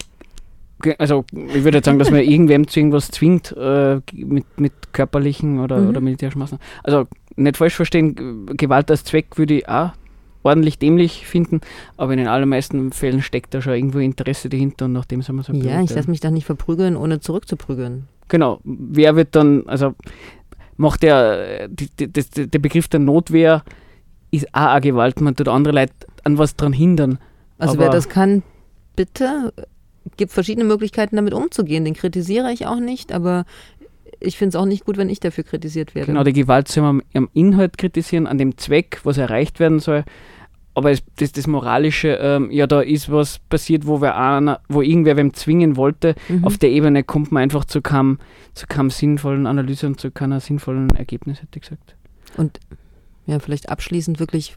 [0.99, 5.61] Also ich würde jetzt sagen, dass man irgendwem zu irgendwas zwingt, äh, mit, mit körperlichen
[5.61, 5.89] oder, Mhm.
[5.89, 6.65] oder militärischen Maßnahmen.
[6.83, 7.07] Also
[7.37, 9.93] nicht falsch verstehen, Gewalt als Zweck würde ich auch
[10.43, 11.61] ordentlich dämlich finden,
[11.97, 15.35] aber in den allermeisten Fällen steckt da schon irgendwo Interesse dahinter und nach dem soll
[15.35, 18.09] man so Ja, ich lasse mich doch nicht verprügeln, ohne zurückzuprügeln.
[18.29, 19.95] Genau, wer wird dann, also
[20.77, 23.63] macht der, die, die, das, der Begriff der Notwehr
[24.31, 25.93] ist auch eine Gewalt, man tut andere Leute
[26.25, 27.19] an was dran hindern.
[27.59, 28.43] Also wer das kann,
[28.97, 29.53] bitte.
[30.19, 31.87] Gibt verschiedene Möglichkeiten, damit umzugehen.
[31.87, 33.47] Den kritisiere ich auch nicht, aber
[34.25, 36.07] ich finde es auch nicht gut, wenn ich dafür kritisiert werde.
[36.07, 40.05] Genau, die Gewalt soll man am Inhalt kritisieren, an dem Zweck, was erreicht werden soll.
[40.77, 44.83] Aber es, das, das Moralische, ähm, ja, da ist was passiert, wo, wer einer, wo
[44.83, 46.17] irgendwer wem zwingen wollte.
[46.29, 46.45] Mhm.
[46.45, 48.19] Auf der Ebene kommt man einfach zu keinem,
[48.55, 51.95] zu keinem sinnvollen Analyse und zu keiner sinnvollen Ergebnis, hätte ich gesagt.
[52.37, 52.59] Und
[53.27, 54.57] ja, vielleicht abschließend wirklich,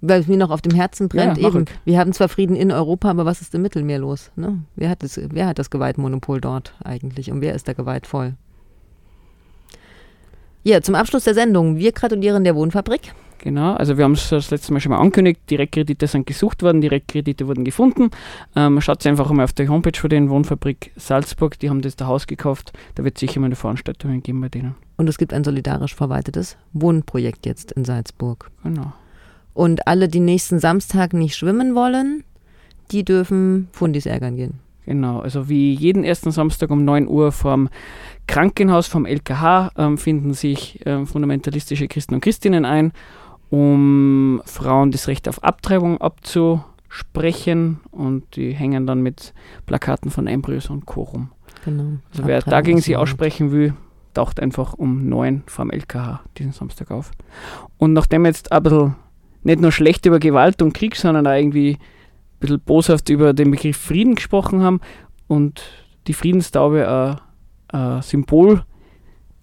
[0.00, 1.64] weil es mir noch auf dem Herzen brennt, Ja, eben.
[1.64, 1.70] ich.
[1.84, 4.30] Wir haben zwar Frieden in Europa, aber was ist im Mittelmeer los?
[4.36, 4.62] Ne?
[4.76, 8.34] Wer, hat das, wer hat das Gewaltmonopol dort eigentlich und wer ist da gewaltvoll?
[10.62, 11.76] Ja, zum Abschluss der Sendung.
[11.76, 13.14] Wir gratulieren der Wohnfabrik.
[13.38, 16.80] Genau, also wir haben es das letzte Mal schon mal angekündigt, Direktkredite sind gesucht worden,
[16.80, 18.10] Direktkredite wurden gefunden.
[18.56, 22.06] Ähm, Schaut einfach mal auf der Homepage von den Wohnfabrik Salzburg, die haben das da
[22.06, 22.72] Haus gekauft.
[22.96, 24.74] Da wird sicher mal eine Veranstaltung geben bei denen.
[24.96, 28.50] Und es gibt ein solidarisch verwaltetes Wohnprojekt jetzt in Salzburg.
[28.64, 28.92] Genau.
[29.58, 32.22] Und alle, die nächsten Samstag nicht schwimmen wollen,
[32.92, 34.60] die dürfen Fundis ärgern gehen.
[34.86, 37.68] Genau, also wie jeden ersten Samstag um 9 Uhr vom
[38.28, 42.92] Krankenhaus, vom LKH, ähm, finden sich ähm, fundamentalistische Christen und Christinnen ein,
[43.50, 49.34] um Frauen das Recht auf Abtreibung abzusprechen und die hängen dann mit
[49.66, 51.02] Plakaten von Embryos und Co.
[51.02, 51.32] rum.
[51.64, 51.98] Genau.
[52.12, 53.74] Also wer Abtreibung dagegen sie aussprechen will,
[54.14, 57.10] taucht einfach um 9 vom LKH diesen Samstag auf.
[57.76, 58.94] Und nachdem jetzt ein bisschen
[59.42, 61.78] nicht nur schlecht über Gewalt und Krieg, sondern auch irgendwie ein
[62.40, 64.80] bisschen boshaft über den Begriff Frieden gesprochen haben
[65.26, 65.62] und
[66.06, 67.20] die Friedenstaube
[67.72, 68.64] ein, ein Symbol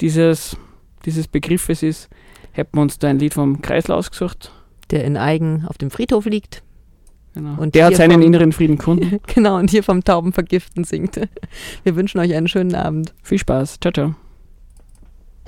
[0.01, 0.57] dieses,
[1.05, 2.09] dieses Begriffes ist,
[2.51, 4.51] hätten wir uns da ein Lied vom Kreisler ausgesucht.
[4.91, 6.61] Der in Eigen auf dem Friedhof liegt.
[7.33, 7.59] Genau.
[7.61, 9.19] Und Der hat seinen vom- inneren Frieden gefunden.
[9.33, 11.19] Genau, und hier vom Taubenvergiften singt.
[11.83, 13.13] Wir wünschen euch einen schönen Abend.
[13.23, 13.79] Viel Spaß.
[13.81, 14.15] Ciao, ciao.